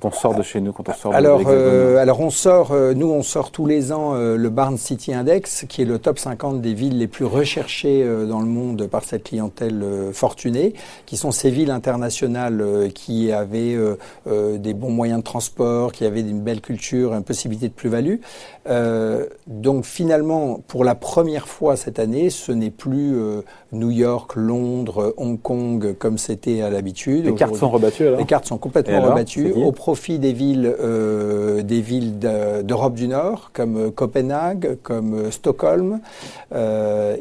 quand 0.00 0.08
on 0.08 0.12
sort 0.12 0.34
de 0.34 0.42
chez 0.42 0.60
nous, 0.60 0.72
quand 0.72 0.88
on 0.88 0.92
sort 0.92 1.14
alors, 1.14 1.40
de 1.40 1.44
euh, 1.48 1.96
alors 1.98 2.20
on 2.20 2.30
sort, 2.30 2.72
euh, 2.72 2.94
nous 2.94 3.10
on 3.10 3.22
sort 3.22 3.50
tous 3.50 3.66
les 3.66 3.92
ans 3.92 4.14
euh, 4.14 4.36
le 4.36 4.48
Barn 4.50 4.76
City 4.76 5.12
Index, 5.12 5.64
qui 5.68 5.82
est 5.82 5.84
le 5.84 5.98
top 5.98 6.18
50 6.18 6.60
des 6.60 6.74
villes 6.74 6.98
les 6.98 7.06
plus 7.06 7.24
recherchées 7.24 8.02
euh, 8.02 8.26
dans 8.26 8.40
le 8.40 8.46
monde 8.46 8.86
par 8.86 9.04
cette 9.04 9.24
clientèle 9.24 9.84
fortunée, 10.12 10.74
qui 11.06 11.16
sont 11.16 11.30
ces 11.30 11.50
villes 11.50 11.70
internationales 11.70 12.90
qui 12.94 13.32
avaient 13.32 13.76
des 14.26 14.74
bons 14.74 14.90
moyens 14.90 15.20
de 15.20 15.24
transport, 15.24 15.92
qui 15.92 16.04
avaient 16.04 16.20
une 16.20 16.40
belle 16.40 16.60
culture, 16.60 17.14
une 17.14 17.24
possibilité 17.24 17.68
de 17.68 17.72
plus-value. 17.72 18.16
donc 19.46 19.84
finalement, 19.84 20.60
pour 20.66 20.84
la 20.84 20.94
première 20.94 21.48
fois 21.48 21.76
cette 21.76 21.98
année, 21.98 22.30
ce 22.30 22.52
n'est 22.52 22.70
plus 22.70 23.14
New 23.72 23.90
York, 23.90 24.32
Londres, 24.36 25.14
Hong 25.16 25.40
Kong 25.40 25.94
comme 25.98 26.18
c'était 26.18 26.62
à 26.62 26.70
l'habitude. 26.70 27.26
Les 27.26 27.34
cartes 27.34 27.56
sont 27.56 27.70
rebattues 27.70 28.06
alors 28.06 28.18
Les 28.18 28.26
cartes 28.26 28.46
sont 28.46 28.58
complètement 28.58 29.00
rebattues 29.00 29.52
profit 29.88 30.18
des 30.18 30.34
villes, 30.34 30.70
euh, 30.80 31.62
des 31.62 31.80
villes 31.80 32.18
d'Europe 32.18 32.92
du 32.92 33.08
Nord, 33.08 33.52
comme 33.54 33.76
euh, 33.78 33.90
Copenhague, 33.90 34.76
comme 34.82 35.14
euh, 35.14 35.30
Stockholm, 35.30 36.00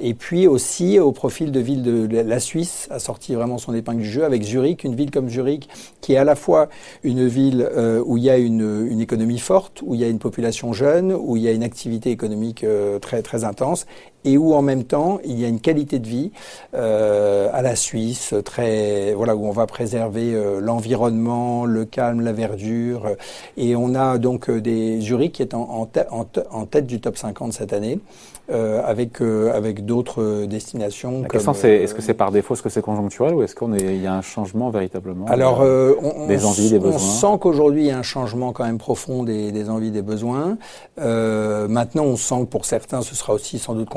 et 0.02 0.14
puis 0.14 0.48
aussi 0.48 1.00
au 1.00 1.14
profil 1.14 1.54
de 1.54 1.62
villes 1.62 1.82
de 1.82 2.20
la 2.20 2.40
Suisse, 2.42 2.90
a 2.92 3.00
sorti 3.00 3.36
vraiment 3.36 3.58
son 3.58 3.74
épingle 3.74 4.02
du 4.02 4.10
jeu 4.10 4.26
avec 4.26 4.44
Zurich, 4.44 4.84
une 4.84 4.96
ville 4.96 5.12
comme 5.12 5.30
Zurich, 5.30 5.70
qui 6.02 6.14
est 6.14 6.18
à 6.18 6.24
la 6.26 6.36
fois 6.36 6.68
une 7.04 7.26
ville 7.28 7.70
où 8.06 8.18
il 8.18 8.24
y 8.24 8.30
a 8.30 8.38
une, 8.38 8.88
une, 8.90 9.02
économie 9.02 9.40
forte, 9.40 9.82
où 9.86 9.96
il 9.96 10.02
y 10.02 10.04
a 10.04 10.08
une 10.08 10.20
population 10.20 10.72
jeune, 10.74 11.14
où 11.14 11.36
il 11.36 11.44
y 11.44 11.48
a 11.48 11.52
une 11.52 11.64
activité 11.64 12.10
économique 12.12 12.66
très 13.02 13.22
très 13.22 13.44
intense, 13.44 13.86
et 14.28 14.38
où 14.38 14.54
en 14.54 14.62
même 14.62 14.84
temps 14.84 15.20
il 15.24 15.40
y 15.40 15.46
a 15.46 15.48
une 15.48 15.62
qualité 15.62 16.00
de 16.00 16.08
vie 16.08 16.32
euh, 16.74 17.50
à 17.54 17.62
la 17.62 17.76
Suisse, 17.76 18.34
très 18.44 19.14
voilà 19.14 19.36
où 19.36 19.48
on 19.48 19.52
va 19.52 19.66
préserver 19.68 20.34
euh, 20.34 20.60
l'environnement, 20.60 21.66
le 21.66 21.86
calme, 21.86 22.22
la 22.22 22.34
verdure, 22.34 23.06
euh, 23.06 23.16
et 23.56 23.76
on 23.76 23.96
a 23.96 24.18
donc 24.18 24.50
euh, 24.50 24.60
des 24.62 25.00
Zurich 25.00 25.34
qui 25.34 25.42
est 25.42 25.54
en, 25.54 25.88
en, 26.12 26.28
en, 26.52 26.66
tête 26.66 26.88
du 26.88 27.00
top 27.00 27.18
50 27.18 27.54
cette 27.54 27.74
année. 27.74 28.00
Euh, 28.50 28.82
avec 28.86 29.20
avec 29.20 29.86
d'autres 29.86 30.46
destinations. 30.46 31.24
La 31.24 31.28
question 31.28 31.54
c'est 31.54 31.84
est-ce 31.84 31.94
que 31.94 32.02
c'est 32.02 32.14
par 32.14 32.32
défaut, 32.32 32.54
est-ce 32.54 32.64
que 32.64 32.70
c'est 32.70 32.82
conjoncturel 32.82 33.34
ou 33.34 33.44
est-ce 33.44 33.54
qu'on 33.54 33.74
est 33.74 33.82
il 33.82 34.02
y 34.02 34.08
a 34.08 34.14
un 34.14 34.22
changement 34.22 34.70
véritablement 34.70 35.26
Alors 35.26 35.60
on, 35.60 36.28
des 36.28 36.46
envies, 36.46 36.70
des 36.70 36.80
besoins. 36.80 36.96
On 36.96 36.98
sent 36.98 37.40
qu'aujourd'hui 37.42 37.82
il 37.82 37.88
y 37.88 37.92
a 37.92 37.98
un 37.98 38.04
changement 38.04 38.54
quand 38.54 38.64
même 38.64 38.78
profond 38.78 39.24
des, 39.24 39.52
des 39.52 39.70
envies, 39.70 39.92
des 39.92 40.02
besoins. 40.02 40.58
maintenant 40.98 42.04
on 42.04 42.16
sent 42.16 42.40
que 42.40 42.46
pour 42.46 42.64
certains 42.64 43.02
ce 43.02 43.16
sera 43.16 43.34
aussi 43.34 43.60
sans 43.60 43.74
doute 43.74 43.90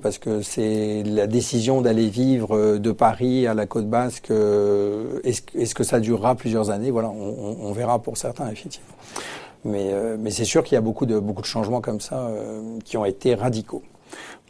parce 0.00 0.18
que 0.18 0.42
c'est 0.42 1.02
la 1.04 1.26
décision 1.26 1.80
d'aller 1.80 2.08
vivre 2.08 2.56
euh, 2.56 2.78
de 2.78 2.92
Paris 2.92 3.46
à 3.46 3.54
la 3.54 3.66
côte 3.66 3.88
basque. 3.88 4.30
Euh, 4.30 5.20
est-ce 5.24 5.74
que 5.74 5.84
ça 5.84 6.00
durera 6.00 6.34
plusieurs 6.34 6.70
années? 6.70 6.90
Voilà, 6.90 7.08
on, 7.08 7.72
verra 7.72 7.98
pour 7.98 8.16
certains 8.16 8.48
effectivement. 8.50 8.94
Mais, 9.64 9.90
euh, 9.92 10.16
mais 10.18 10.30
c'est 10.30 10.44
sûr 10.44 10.62
qu'il 10.64 10.74
y 10.74 10.78
a 10.78 10.80
beaucoup 10.80 11.06
de, 11.06 11.18
beaucoup 11.18 11.40
de 11.40 11.46
changements 11.46 11.80
comme 11.80 12.00
ça 12.00 12.28
qui 12.84 12.96
ont 12.96 13.04
été 13.04 13.34
radicaux. 13.34 13.82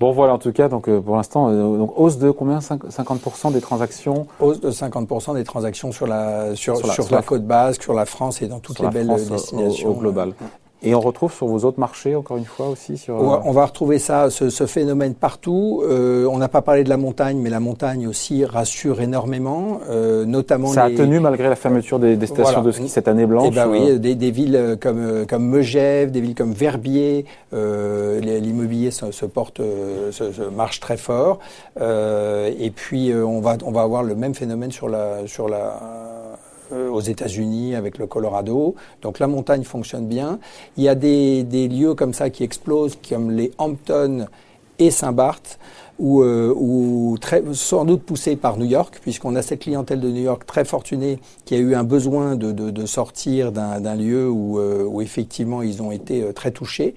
Bon 0.00 0.10
voilà, 0.10 0.34
en 0.34 0.38
tout 0.38 0.52
cas, 0.52 0.68
donc 0.68 0.90
pour 0.90 1.14
l'instant, 1.14 1.52
donc 1.52 1.92
hausse 1.96 2.18
de 2.18 2.30
combien? 2.30 2.58
50% 2.58 3.52
des 3.52 3.60
transactions? 3.60 4.26
Hausse 4.40 4.60
de 4.60 4.70
50% 4.72 5.34
des 5.34 5.44
transactions 5.44 5.92
sur 5.92 6.08
la 6.08 6.56
sur, 6.56 6.76
sur, 6.78 7.08
la, 7.12 7.22
côte 7.22 7.44
basque, 7.44 7.84
sur 7.84 7.94
la 7.94 8.06
France 8.06 8.42
et 8.42 8.48
dans 8.48 8.58
toutes 8.58 8.80
les 8.80 8.88
belles 8.88 9.06
destinations 9.06 9.90
au, 9.90 9.94
global. 9.94 10.32
Et 10.84 10.94
on 10.94 11.00
retrouve 11.00 11.32
sur 11.32 11.46
vos 11.46 11.64
autres 11.64 11.78
marchés, 11.78 12.16
encore 12.16 12.36
une 12.36 12.44
fois 12.44 12.68
aussi 12.68 12.98
sur... 12.98 13.16
On 13.16 13.52
va 13.52 13.66
retrouver 13.66 13.98
ça, 13.98 14.30
ce, 14.30 14.50
ce 14.50 14.66
phénomène 14.66 15.14
partout. 15.14 15.82
Euh, 15.84 16.26
on 16.26 16.38
n'a 16.38 16.48
pas 16.48 16.62
parlé 16.62 16.82
de 16.82 16.88
la 16.88 16.96
montagne, 16.96 17.38
mais 17.38 17.50
la 17.50 17.60
montagne 17.60 18.08
aussi 18.08 18.44
rassure 18.44 19.00
énormément, 19.00 19.80
euh, 19.88 20.24
notamment... 20.24 20.68
Ça 20.68 20.84
a 20.84 20.90
tenu 20.90 21.20
malgré 21.20 21.48
la 21.48 21.56
fermeture 21.56 21.98
des, 22.00 22.16
des 22.16 22.26
stations 22.26 22.62
de 22.62 22.72
ski 22.72 22.88
cette 22.88 23.06
année 23.06 23.26
blanche 23.26 23.48
eh 23.52 23.54
ben 23.54 23.68
oui, 23.68 23.90
euh. 23.90 23.98
des, 23.98 24.16
des, 24.16 24.30
villes 24.32 24.76
comme, 24.80 25.24
comme 25.28 25.48
Megève, 25.48 26.10
des 26.10 26.20
villes 26.20 26.34
comme 26.34 26.52
Verbier, 26.52 27.26
euh, 27.54 28.20
l'immobilier 28.20 28.90
se, 28.90 29.12
se, 29.12 29.26
porte, 29.26 29.60
se, 30.10 30.32
se, 30.32 30.42
marche 30.42 30.80
très 30.80 30.96
fort. 30.96 31.38
et 31.78 32.72
puis 32.74 33.12
on 33.14 33.40
va, 33.40 33.56
on 33.64 33.70
va 33.70 33.82
avoir 33.82 34.02
le 34.02 34.14
même 34.14 34.34
phénomène 34.34 34.72
sur 34.72 34.88
la... 34.88 35.26
Sur 35.26 35.48
la 35.48 35.80
euh, 35.82 36.11
aux 36.92 37.00
États-Unis 37.00 37.74
avec 37.74 37.98
le 37.98 38.06
Colorado. 38.06 38.74
Donc 39.02 39.18
la 39.18 39.26
montagne 39.26 39.64
fonctionne 39.64 40.06
bien. 40.06 40.38
Il 40.76 40.84
y 40.84 40.88
a 40.88 40.94
des, 40.94 41.42
lieux 41.68 41.94
comme 41.94 42.14
ça 42.14 42.30
qui 42.30 42.44
explosent, 42.44 42.98
comme 43.08 43.30
les 43.30 43.52
Hamptons 43.58 44.26
et 44.78 44.90
Saint-Barth, 44.90 45.58
ou, 45.98 46.22
euh, 46.22 47.14
sans 47.52 47.84
doute 47.84 48.02
poussés 48.02 48.34
par 48.34 48.56
New 48.56 48.64
York, 48.64 48.98
puisqu'on 49.02 49.36
a 49.36 49.42
cette 49.42 49.60
clientèle 49.60 50.00
de 50.00 50.08
New 50.08 50.22
York 50.22 50.44
très 50.46 50.64
fortunée 50.64 51.20
qui 51.44 51.54
a 51.54 51.58
eu 51.58 51.74
un 51.74 51.84
besoin 51.84 52.34
de, 52.34 52.86
sortir 52.86 53.52
d'un 53.52 53.94
lieu 53.94 54.28
où, 54.28 54.58
euh, 54.58 54.84
où, 54.84 55.00
effectivement 55.00 55.62
ils 55.62 55.82
ont 55.82 55.92
été 55.92 56.22
euh, 56.22 56.32
très 56.32 56.50
touchés. 56.50 56.94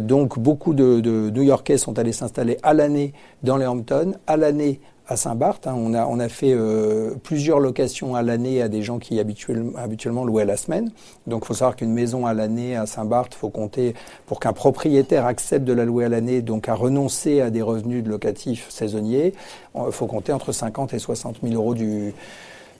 donc 0.00 0.38
beaucoup 0.38 0.74
de, 0.74 1.00
de 1.00 1.30
New-Yorkais 1.30 1.78
sont 1.78 1.98
allés 1.98 2.12
s'installer 2.12 2.58
à 2.62 2.74
l'année 2.74 3.12
dans 3.42 3.56
les 3.56 3.66
Hamptons, 3.66 4.14
à 4.26 4.36
l'année 4.36 4.80
à 5.06 5.16
Saint-Barth. 5.16 5.66
Hein. 5.66 5.74
On, 5.76 5.94
a, 5.94 6.06
on 6.06 6.18
a 6.18 6.28
fait 6.28 6.52
euh, 6.52 7.14
plusieurs 7.22 7.60
locations 7.60 8.14
à 8.14 8.22
l'année 8.22 8.62
à 8.62 8.68
des 8.68 8.82
gens 8.82 8.98
qui 8.98 9.20
habituellement, 9.20 10.24
louaient 10.24 10.44
la 10.44 10.56
semaine. 10.56 10.90
Donc 11.26 11.42
il 11.44 11.46
faut 11.46 11.54
savoir 11.54 11.76
qu'une 11.76 11.92
maison 11.92 12.26
à 12.26 12.34
l'année 12.34 12.76
à 12.76 12.86
Saint-Barth, 12.86 13.34
faut 13.34 13.50
compter, 13.50 13.94
pour 14.26 14.40
qu'un 14.40 14.52
propriétaire 14.52 15.26
accepte 15.26 15.64
de 15.64 15.72
la 15.72 15.84
louer 15.84 16.06
à 16.06 16.08
l'année, 16.08 16.42
donc 16.42 16.68
à 16.68 16.74
renoncer 16.74 17.40
à 17.40 17.50
des 17.50 17.62
revenus 17.62 18.02
de 18.02 18.10
locatifs 18.10 18.68
saisonniers, 18.70 19.34
il 19.74 19.92
faut 19.92 20.06
compter 20.06 20.32
entre 20.32 20.52
50 20.52 20.94
et 20.94 20.98
60 20.98 21.36
000 21.42 21.54
euros 21.54 21.74
du, 21.74 22.14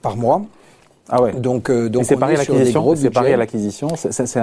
par 0.01 0.17
mois. 0.17 0.43
Ah 1.11 1.23
ouais. 1.23 1.33
Donc, 1.33 1.69
euh, 1.69 1.91
donc 1.91 2.05
c'est 2.05 2.17
pareil 2.17 2.37
à 2.37 2.39
l'acquisition. 2.39 2.97
C'est 2.97 3.11
pareil 3.11 3.35
à 3.35 3.37
l'acquisition. 3.37 3.89
C'est 3.97 4.39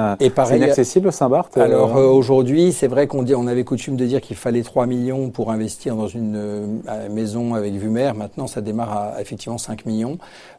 inaccessible 0.56 1.12
Saint-Barth. 1.12 1.58
Euh, 1.58 1.64
Alors 1.64 1.98
euh, 1.98 2.06
aujourd'hui, 2.06 2.72
c'est 2.72 2.88
vrai 2.88 3.08
qu'on 3.08 3.24
dit, 3.24 3.34
on 3.34 3.48
avait 3.48 3.64
coutume 3.64 3.96
de 3.96 4.06
dire 4.06 4.22
qu'il 4.22 4.36
fallait 4.36 4.62
3 4.62 4.86
millions 4.86 5.30
pour 5.30 5.52
investir 5.52 5.96
dans 5.96 6.08
une 6.08 6.36
euh, 6.36 7.10
maison 7.10 7.56
avec 7.56 7.74
vue 7.74 7.90
mer. 7.90 8.14
Maintenant, 8.14 8.46
ça 8.46 8.62
démarre 8.62 9.14
à 9.16 9.22
effectivement 9.22 9.58
5 9.58 9.86
millions. 9.86 10.18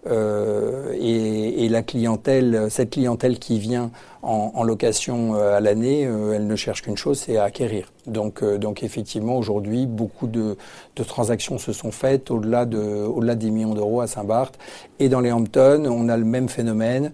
Et, 0.09 1.65
et, 1.65 1.69
la 1.69 1.83
clientèle, 1.83 2.67
cette 2.71 2.91
clientèle 2.91 3.39
qui 3.39 3.61
vient 3.61 3.91
en, 4.23 4.63
location 4.63 5.35
à 5.35 5.61
l'année, 5.61 6.03
elle 6.03 6.47
ne 6.47 6.57
cherche 6.57 6.83
qu'une 6.83 6.97
chose, 6.97 7.19
c'est 7.19 7.37
à 7.37 7.45
acquérir. 7.45 7.93
Donc, 8.07 8.45
donc 8.45 8.83
effectivement, 8.83 9.37
aujourd'hui, 9.37 9.87
beaucoup 9.87 10.29
de, 10.29 10.57
de, 10.97 11.03
transactions 11.03 11.59
se 11.59 11.73
sont 11.73 11.91
faites 11.91 12.31
au-delà 12.31 12.65
de, 12.65 12.79
au-delà 12.79 13.35
des 13.35 13.51
millions 13.51 13.75
d'euros 13.75 14.01
à 14.01 14.07
Saint-Barth 14.07 14.59
et 15.01 15.09
dans 15.09 15.21
les 15.21 15.33
Hamptons 15.33 15.87
on 15.87 16.09
a 16.09 16.17
le 16.17 16.25
même 16.25 16.49
phénomène. 16.49 17.13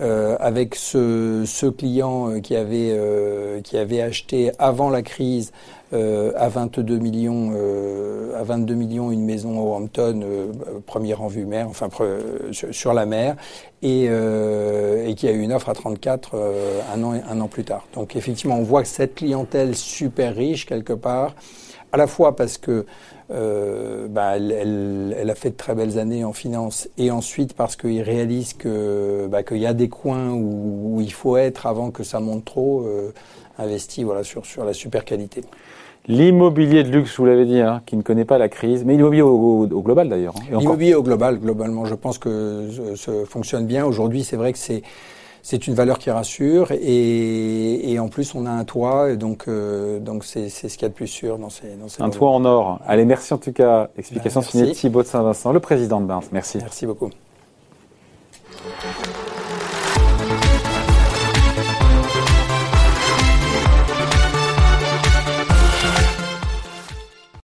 Euh, 0.00 0.36
avec 0.40 0.74
ce, 0.76 1.44
ce, 1.46 1.66
client 1.66 2.30
euh, 2.30 2.40
qui 2.40 2.56
avait, 2.56 2.90
euh, 2.92 3.60
qui 3.60 3.76
avait 3.76 4.00
acheté 4.00 4.50
avant 4.58 4.88
la 4.88 5.02
crise 5.02 5.52
euh, 5.92 6.32
à 6.36 6.48
22 6.48 6.98
millions, 6.98 7.52
à 8.34 8.42
22 8.42 8.74
millions 8.74 9.10
une 9.10 9.24
maison 9.24 9.58
au 9.58 9.74
Hampton, 9.74 10.22
première 10.86 11.20
en 11.20 11.26
vue 11.26 11.44
mer, 11.44 11.66
enfin 11.68 11.88
sur 12.52 12.94
la 12.94 13.06
mer, 13.06 13.36
et, 13.82 14.04
et 14.04 15.14
qui 15.16 15.26
a 15.26 15.32
eu 15.32 15.40
une 15.40 15.52
offre 15.52 15.68
à 15.68 15.74
34 15.74 16.36
un 16.94 17.02
an 17.02 17.12
un 17.28 17.40
an 17.40 17.48
plus 17.48 17.64
tard. 17.64 17.86
Donc 17.94 18.14
effectivement, 18.14 18.56
on 18.56 18.62
voit 18.62 18.84
cette 18.84 19.16
clientèle 19.16 19.74
super 19.74 20.34
riche 20.34 20.64
quelque 20.64 20.92
part, 20.92 21.34
à 21.92 21.96
la 21.96 22.06
fois 22.06 22.36
parce 22.36 22.58
que 22.58 22.86
euh, 23.30 24.08
bah, 24.08 24.36
elle, 24.36 25.14
elle, 25.16 25.30
a 25.30 25.34
fait 25.34 25.50
de 25.50 25.56
très 25.56 25.74
belles 25.74 25.98
années 25.98 26.24
en 26.24 26.32
finance 26.32 26.88
et 26.98 27.10
ensuite 27.10 27.54
parce 27.54 27.76
qu'il 27.76 28.02
réalise 28.02 28.54
que 28.54 29.28
bah, 29.30 29.44
qu'il 29.44 29.58
y 29.58 29.66
a 29.66 29.74
des 29.74 29.88
coins 29.88 30.30
où, 30.30 30.96
où, 30.96 31.00
il 31.00 31.12
faut 31.12 31.36
être 31.36 31.66
avant 31.66 31.90
que 31.92 32.02
ça 32.02 32.18
monte 32.18 32.44
trop, 32.44 32.82
euh, 32.82 33.12
investi 33.58 34.02
voilà 34.02 34.24
sur 34.24 34.46
sur 34.46 34.64
la 34.64 34.72
super 34.72 35.04
qualité. 35.04 35.42
L'immobilier 36.08 36.82
de 36.82 36.88
luxe, 36.88 37.18
vous 37.18 37.26
l'avez 37.26 37.44
dit, 37.44 37.60
hein, 37.60 37.82
qui 37.86 37.94
ne 37.96 38.02
connaît 38.02 38.24
pas 38.24 38.38
la 38.38 38.48
crise, 38.48 38.84
mais 38.84 38.94
l'immobilier 38.94 39.22
au, 39.22 39.68
au, 39.70 39.82
global 39.82 40.08
d'ailleurs. 40.08 40.34
Hein, 40.38 40.58
l'immobilier 40.58 40.94
au 40.94 41.02
global, 41.02 41.38
globalement, 41.38 41.84
je 41.84 41.94
pense 41.94 42.18
que 42.18 42.68
ça 42.96 43.12
fonctionne 43.26 43.66
bien. 43.66 43.84
Aujourd'hui, 43.84 44.24
c'est 44.24 44.36
vrai 44.36 44.52
que 44.52 44.58
c'est 44.58 44.82
c'est 45.42 45.66
une 45.66 45.74
valeur 45.74 45.98
qui 45.98 46.10
rassure 46.10 46.72
et, 46.72 47.96
en 47.98 48.08
plus 48.08 48.34
on 48.34 48.46
a 48.46 48.50
un 48.50 48.64
toit, 48.64 49.16
donc 49.16 49.44
euh, 49.48 49.98
donc 49.98 50.24
c'est 50.24 50.48
ce 50.48 50.66
qu'il 50.66 50.82
y 50.82 50.84
a 50.84 50.88
de 50.88 50.94
plus 50.94 51.06
sûr 51.06 51.38
dans 51.38 51.50
ces 51.50 51.76
dans 51.80 51.88
ces. 51.88 52.02
Un 52.02 52.10
toit 52.10 52.30
en 52.30 52.44
or. 52.44 52.80
Allez, 52.86 53.04
merci 53.04 53.34
en 53.34 53.38
tout 53.38 53.52
cas. 53.52 53.88
Explication 53.96 54.40
ben, 54.40 54.46
signée 54.46 54.72
Thibaut 54.72 55.02
de 55.02 55.08
Saint-Vincent, 55.08 55.52
le 55.52 55.60
président 55.60 56.00
de 56.00 56.06
Barnes. 56.06 56.24
Merci. 56.32 56.58
Merci 56.58 56.86
beaucoup. 56.86 57.10